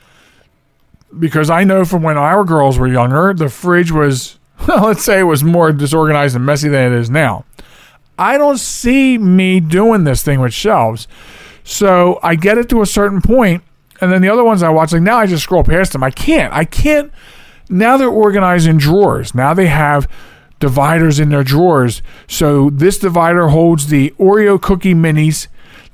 [1.19, 4.39] Because I know from when our girls were younger, the fridge was,
[4.69, 7.45] let's say it was more disorganized and messy than it is now.
[8.19, 11.07] I don't see me doing this thing with shelves.
[11.65, 13.63] So I get it to a certain point,
[14.01, 16.03] and then the other ones I watch, like now I just scroll past them.
[16.03, 16.53] I can't.
[16.53, 17.13] I can't.
[17.69, 19.35] Now they're organized in drawers.
[19.35, 20.09] Now they have
[20.61, 22.03] dividers in their drawers.
[22.27, 25.47] So this divider holds the Oreo cookie minis.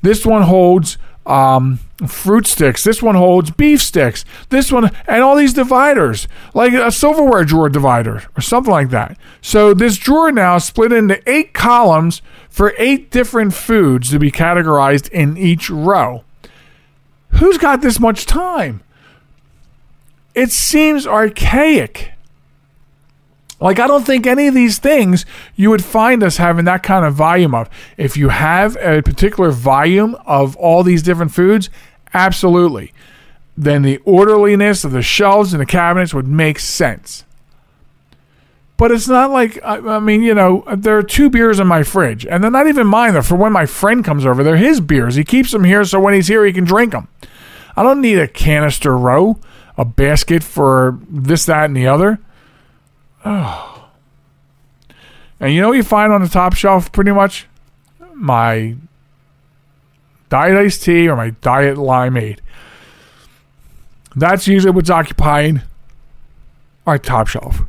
[0.03, 0.97] This one holds
[1.27, 2.85] um, fruit sticks.
[2.85, 4.25] This one holds beef sticks.
[4.51, 9.17] This one, and all these dividers, like a silverware drawer divider or something like that.
[9.41, 15.09] So this drawer now split into eight columns for eight different foods to be categorized
[15.11, 16.25] in each row.
[17.31, 18.83] Who's got this much time?
[20.35, 22.14] It seems archaic.
[23.65, 25.25] Like, I don't think any of these things
[25.57, 27.71] you would find us having that kind of volume of.
[27.97, 31.71] If you have a particular volume of all these different foods,
[32.13, 32.93] absolutely.
[33.57, 37.25] Then the orderliness of the shelves and the cabinets would make sense.
[38.77, 41.85] But it's not like, I, I mean, you know, there are two beers in my
[41.85, 43.15] fridge, and they're not even mine.
[43.15, 44.45] They're for when my friend comes over.
[44.45, 45.15] They're his beers.
[45.15, 47.09] He keeps them here so when he's here, he can drink them.
[47.79, 49.39] I don't need a canister row,
[49.79, 52.19] a basket for this, that, and the other.
[53.25, 53.71] Oh.
[55.41, 57.47] And you know what you find on the top shelf pretty much?
[58.15, 58.77] My
[60.31, 62.39] diet iced tea or my diet limeade.
[64.17, 65.63] That's usually what's occupying
[66.87, 67.63] our top shelf.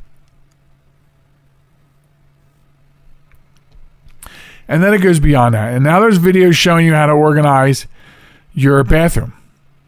[4.68, 5.74] And then it goes beyond that.
[5.74, 7.88] And now there's videos showing you how to organize
[8.54, 9.34] your bathroom.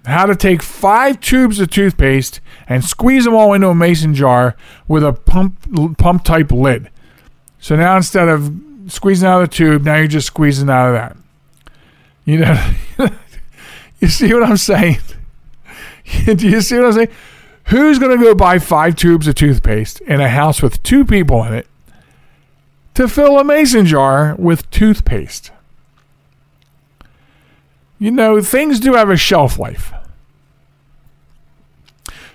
[0.08, 2.40] How to take five tubes of toothpaste
[2.70, 4.56] and squeeze them all into a mason jar
[4.88, 6.90] with a pump pump type lid.
[7.60, 8.50] So now instead of
[8.88, 11.18] squeezing out of the tube, now you're just squeezing out of that.
[12.24, 12.72] You know,
[14.00, 15.00] you see what I'm saying?
[16.26, 17.10] Do you see what I'm saying?
[17.66, 21.44] Who's going to go buy five tubes of toothpaste in a house with two people
[21.44, 21.68] in it
[22.94, 25.52] to fill a mason jar with toothpaste?
[28.00, 29.92] You know, things do have a shelf life.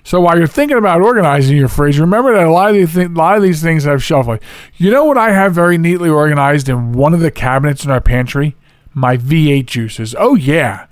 [0.05, 3.09] So while you're thinking about organizing your fridge, remember that a lot of these th-
[3.09, 4.41] a lot of these things have shelf life.
[4.77, 8.01] You know what I have very neatly organized in one of the cabinets in our
[8.01, 8.57] pantry?
[8.95, 10.15] My V8 juices.
[10.19, 10.87] Oh yeah,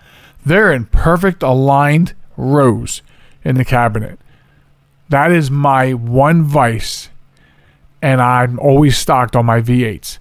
[0.46, 3.02] they're in perfect aligned rows
[3.44, 4.18] in the cabinet.
[5.08, 7.10] That is my one vice,
[8.00, 10.18] and I'm always stocked on my V8s,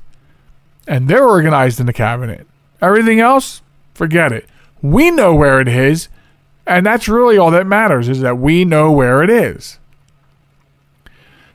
[0.88, 2.48] and they're organized in the cabinet.
[2.82, 3.62] Everything else,
[3.94, 4.48] forget it.
[4.82, 6.10] We know where it is
[6.70, 9.80] and that's really all that matters is that we know where it is.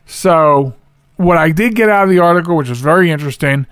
[0.06, 0.74] So,
[1.16, 3.66] what I did get out of the article, which was very interesting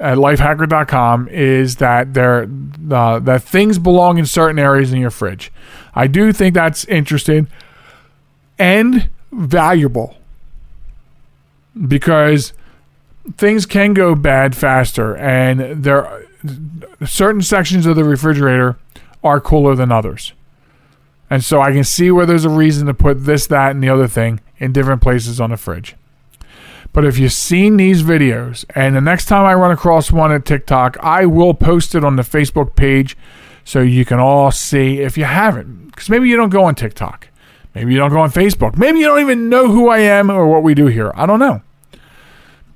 [0.00, 2.48] at lifehacker.com, is that there
[2.90, 5.52] uh, that things belong in certain areas in your fridge.
[5.94, 7.46] I do think that's interesting
[8.58, 10.16] and valuable
[11.86, 12.54] because
[13.36, 16.26] things can go bad faster, and there
[17.04, 18.78] certain sections of the refrigerator
[19.22, 20.32] are cooler than others.
[21.28, 23.88] And so I can see where there's a reason to put this, that, and the
[23.88, 25.96] other thing in different places on the fridge.
[26.92, 30.44] But if you've seen these videos, and the next time I run across one at
[30.44, 33.16] TikTok, I will post it on the Facebook page
[33.64, 35.86] so you can all see if you haven't.
[35.86, 37.28] Because maybe you don't go on TikTok.
[37.74, 38.78] Maybe you don't go on Facebook.
[38.78, 41.12] Maybe you don't even know who I am or what we do here.
[41.14, 41.60] I don't know.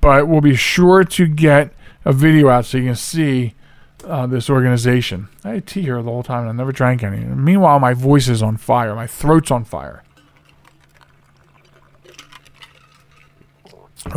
[0.01, 1.73] But we'll be sure to get
[2.05, 3.55] a video out so you can see
[4.05, 5.27] uh, this organization.
[5.43, 7.19] I had tea here the whole time and I never drank any.
[7.19, 8.95] meanwhile, my voice is on fire.
[8.95, 10.03] My throat's on fire.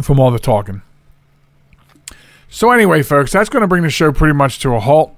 [0.03, 0.81] From all the talking.
[2.49, 5.15] So, anyway, folks, that's going to bring the show pretty much to a halt.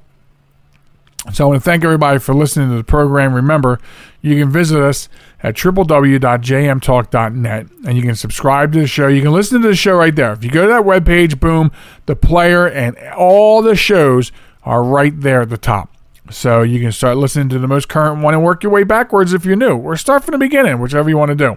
[1.32, 3.32] So, I want to thank everybody for listening to the program.
[3.34, 3.78] Remember,
[4.22, 5.08] you can visit us
[5.42, 9.06] at www.jmtalk.net and you can subscribe to the show.
[9.06, 10.32] You can listen to the show right there.
[10.32, 11.70] If you go to that webpage, boom,
[12.06, 14.32] the player and all the shows
[14.66, 15.90] are right there at the top.
[16.30, 19.32] So you can start listening to the most current one and work your way backwards
[19.32, 21.56] if you're new, or start from the beginning, whichever you want to do.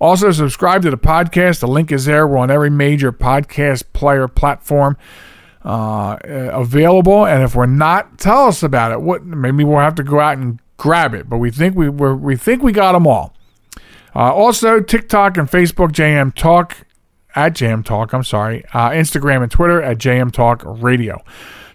[0.00, 1.60] Also, subscribe to the podcast.
[1.60, 2.26] The link is there.
[2.26, 4.96] We're on every major podcast player platform
[5.62, 7.26] uh, available.
[7.26, 9.02] And if we're not, tell us about it.
[9.02, 11.28] What maybe we'll have to go out and grab it.
[11.28, 13.34] But we think we we think we got them all.
[14.16, 16.78] Uh, also, TikTok and Facebook, JM Talk
[17.34, 18.14] at JM Talk.
[18.14, 18.64] I'm sorry.
[18.72, 21.22] Uh, Instagram and Twitter at JM Talk Radio.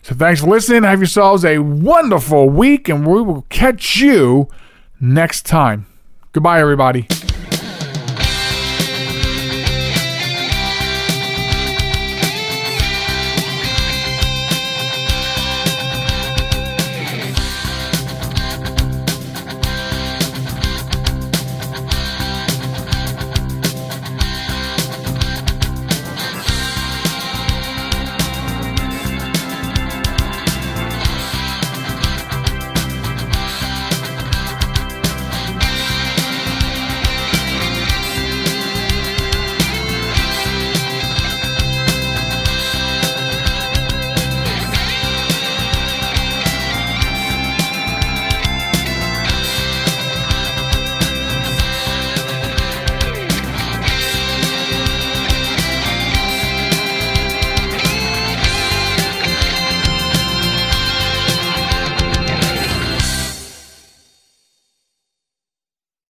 [0.06, 0.84] So thanks for listening.
[0.84, 4.48] Have yourselves a wonderful week, and we will catch you
[5.00, 5.88] next time.
[6.32, 7.08] Goodbye, everybody.